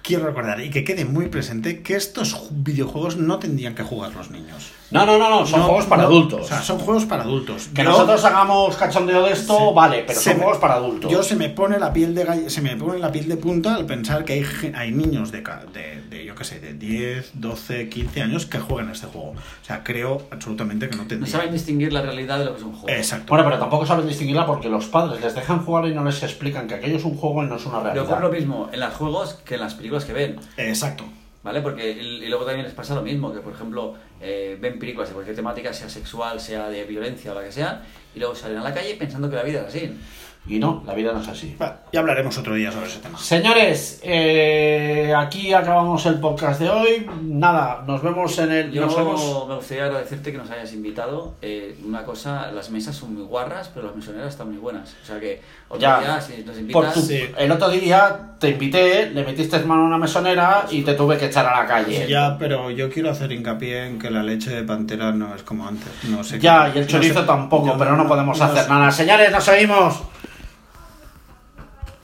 quiero 0.06 0.24
recordar 0.26 0.60
y 0.60 0.70
que 0.70 0.84
quede 0.84 1.04
muy 1.04 1.26
presente 1.26 1.82
que 1.82 1.96
estos 1.96 2.34
ju- 2.36 2.48
videojuegos 2.52 3.16
no 3.16 3.38
tendrían 3.40 3.74
que 3.74 3.82
jugar 3.82 4.14
los 4.14 4.30
niños. 4.30 4.70
No, 4.92 5.04
no, 5.04 5.18
no, 5.18 5.28
no, 5.28 5.44
son 5.46 5.58
No, 5.60 5.66
juegos 5.66 5.86
para 5.86 6.02
no, 6.02 6.08
adultos. 6.08 6.42
O 6.42 6.44
sea, 6.44 6.62
son 6.62 6.78
juegos 6.78 7.04
para 7.06 7.24
adultos. 7.24 7.68
que 7.74 7.82
Yo- 7.82 7.90
nosotros 7.90 8.24
hagamos 8.24 8.76
cachondeo 8.76 9.24
de 9.24 9.32
esto, 9.32 9.56
Sí. 9.58 9.64
vale, 9.74 10.04
pero 10.06 10.20
son 10.20 10.34
me- 10.34 10.38
juegos 10.42 10.58
para 10.58 10.74
adultos. 10.74 11.10
Yo 11.10 11.22
se 11.24 11.34
me 11.34 11.48
pone 11.48 11.78
la 11.80 11.92
piel 11.92 12.14
de 12.14 12.48
se 12.48 12.60
me 12.62 12.76
pone 12.76 12.98
la 13.00 13.10
piel 13.10 13.28
de 13.28 13.36
punta 13.36 13.74
al 13.74 13.84
pensar 13.84 14.24
que 14.24 14.34
hay, 14.34 14.72
hay 14.76 14.92
niños 14.92 15.32
de, 15.32 15.42
de, 15.72 16.02
de, 16.08 16.24
yo 16.24 16.36
qué 16.36 16.44
sé, 16.44 16.60
de 16.60 16.74
10, 16.74 17.32
12, 17.34 17.88
15 17.88 18.22
años 18.22 18.46
que 18.46 18.60
juegan 18.60 18.88
a 18.90 18.92
este 18.92 19.08
juego. 19.08 19.30
O 19.30 19.64
sea, 19.64 19.82
creo 19.82 20.22
absolutamente 20.30 20.88
que 20.88 20.94
no 20.96 21.02
No 21.02 21.08
tendría. 21.08 21.32
saben 21.32 21.52
distinguir 21.52 21.92
la 21.92 22.02
realidad 22.02 22.38
de 22.38 22.44
lo 22.44 22.52
que 22.52 22.58
es 22.58 22.64
un 22.64 22.72
juego. 22.74 22.96
Exacto. 22.96 23.26
Bueno, 23.30 23.44
pero 23.44 23.58
tampoco 23.58 23.86
saben 23.86 24.06
distinguirla 24.06 24.46
porque 24.46 24.68
los 24.68 24.86
padres 24.86 25.20
les 25.20 25.34
dejan 25.34 25.64
jugar 25.64 25.86
y 25.88 25.94
no 25.94 26.04
les 26.04 26.22
explican 26.22 26.68
que 26.68 26.74
aquello 26.76 26.96
es 26.96 27.04
un 27.04 27.16
juego 27.16 27.42
y 27.42 27.46
no 27.48 27.56
es 27.56 27.66
una 27.66 27.78
Pero 27.82 27.94
realidad. 27.94 28.04
ocurre 28.12 28.20
lo 28.28 28.32
mismo 28.32 28.70
en 28.72 28.78
los 28.80 28.94
juegos 28.94 29.34
que 29.44 29.54
en 29.54 29.60
las 29.62 29.74
películas 29.74 29.95
que 30.04 30.12
ven. 30.12 30.37
Exacto. 30.56 31.04
¿Vale? 31.42 31.61
Porque 31.61 31.92
y 31.92 32.24
y 32.24 32.28
luego 32.28 32.44
también 32.44 32.66
les 32.66 32.74
pasa 32.74 32.94
lo 32.94 33.02
mismo, 33.02 33.32
que 33.32 33.40
por 33.40 33.52
ejemplo 33.52 33.94
eh, 34.20 34.59
ven 34.61 34.78
películas 34.80 35.09
de 35.09 35.14
cualquier 35.14 35.37
temática, 35.37 35.72
sea 35.72 35.88
sexual, 35.88 36.40
sea 36.40 36.68
de 36.68 36.85
violencia 36.85 37.30
o 37.30 37.35
la 37.35 37.44
que 37.44 37.52
sea, 37.52 37.82
y 38.14 38.18
luego 38.18 38.35
salen 38.35 38.59
a 38.59 38.64
la 38.64 38.74
calle 38.74 38.96
pensando 38.96 39.30
que 39.30 39.37
la 39.37 39.44
vida 39.44 39.61
es 39.61 39.66
así. 39.68 39.92
Y 40.48 40.59
no, 40.61 40.82
la 40.87 40.94
vida 40.94 41.12
no 41.12 41.20
es 41.20 41.28
así. 41.28 41.56
Va, 41.61 41.80
ya 41.92 41.98
hablaremos 42.00 42.38
otro 42.38 42.54
día 42.54 42.70
sobre 42.70 42.87
ese 42.87 43.00
tema. 43.00 43.18
Señores, 43.18 44.00
eh, 44.04 45.12
aquí 45.16 45.52
acabamos 45.52 46.06
el 46.06 46.20
podcast 46.20 46.61
de 46.61 46.70
hoy. 46.70 47.06
Nada, 47.22 47.82
nos 47.87 48.00
vemos 48.02 48.38
en 48.38 48.52
el. 48.52 48.70
Yo 48.72 48.82
nos 48.82 48.96
vemos- 48.96 49.48
me 49.48 49.56
gustaría 49.56 49.87
agradecerte 49.87 50.30
que 50.30 50.38
nos 50.38 50.48
hayas 50.50 50.72
invitado. 50.72 51.35
Eh, 51.42 51.76
una 51.85 52.04
cosa, 52.04 52.52
las 52.52 52.70
mesas 52.70 52.94
son 52.94 53.14
muy 53.14 53.24
guarras, 53.24 53.70
pero 53.74 53.87
las 53.87 53.96
mesoneras 53.96 54.28
están 54.28 54.48
muy 54.48 54.59
buenas. 54.59 54.94
O 55.02 55.06
sea 55.06 55.18
que 55.18 55.40
otro 55.68 55.80
Ya, 55.80 55.98
día, 56.00 56.20
si 56.20 56.42
nos 56.44 56.52
por 56.54 56.59
invitas... 56.61 56.94
tu- 56.94 57.00
Sí. 57.00 57.20
El 57.37 57.50
otro 57.50 57.68
día 57.68 58.16
te 58.38 58.50
invité, 58.50 59.11
le 59.11 59.24
metiste 59.24 59.59
mano 59.61 59.82
a 59.82 59.87
una 59.87 59.98
mesonera 59.98 60.66
y 60.70 60.82
te 60.82 60.94
tuve 60.94 61.16
que 61.18 61.26
echar 61.26 61.46
a 61.46 61.61
la 61.62 61.66
calle. 61.66 62.06
Ya, 62.09 62.37
pero 62.38 62.70
yo 62.70 62.88
quiero 62.90 63.11
hacer 63.11 63.32
hincapié 63.32 63.87
en 63.87 63.98
que 63.98 64.11
la 64.11 64.22
leche 64.22 64.50
de 64.50 64.62
pantera 64.62 65.11
no 65.12 65.35
es 65.35 65.42
como 65.42 65.66
antes. 65.66 65.88
No 66.04 66.22
sé 66.22 66.38
Ya, 66.38 66.70
qué- 66.72 66.78
y 66.78 66.82
el 66.82 66.87
no 66.87 66.90
chorizo 66.92 67.20
sé- 67.22 67.26
tampoco, 67.26 67.74
pero 67.78 67.96
no 67.96 68.06
podemos 68.06 68.38
no 68.38 68.44
hacer 68.44 68.64
sé- 68.64 68.68
nada. 68.70 68.90
Señores, 68.92 69.32
nos 69.32 69.42
seguimos. 69.44 70.02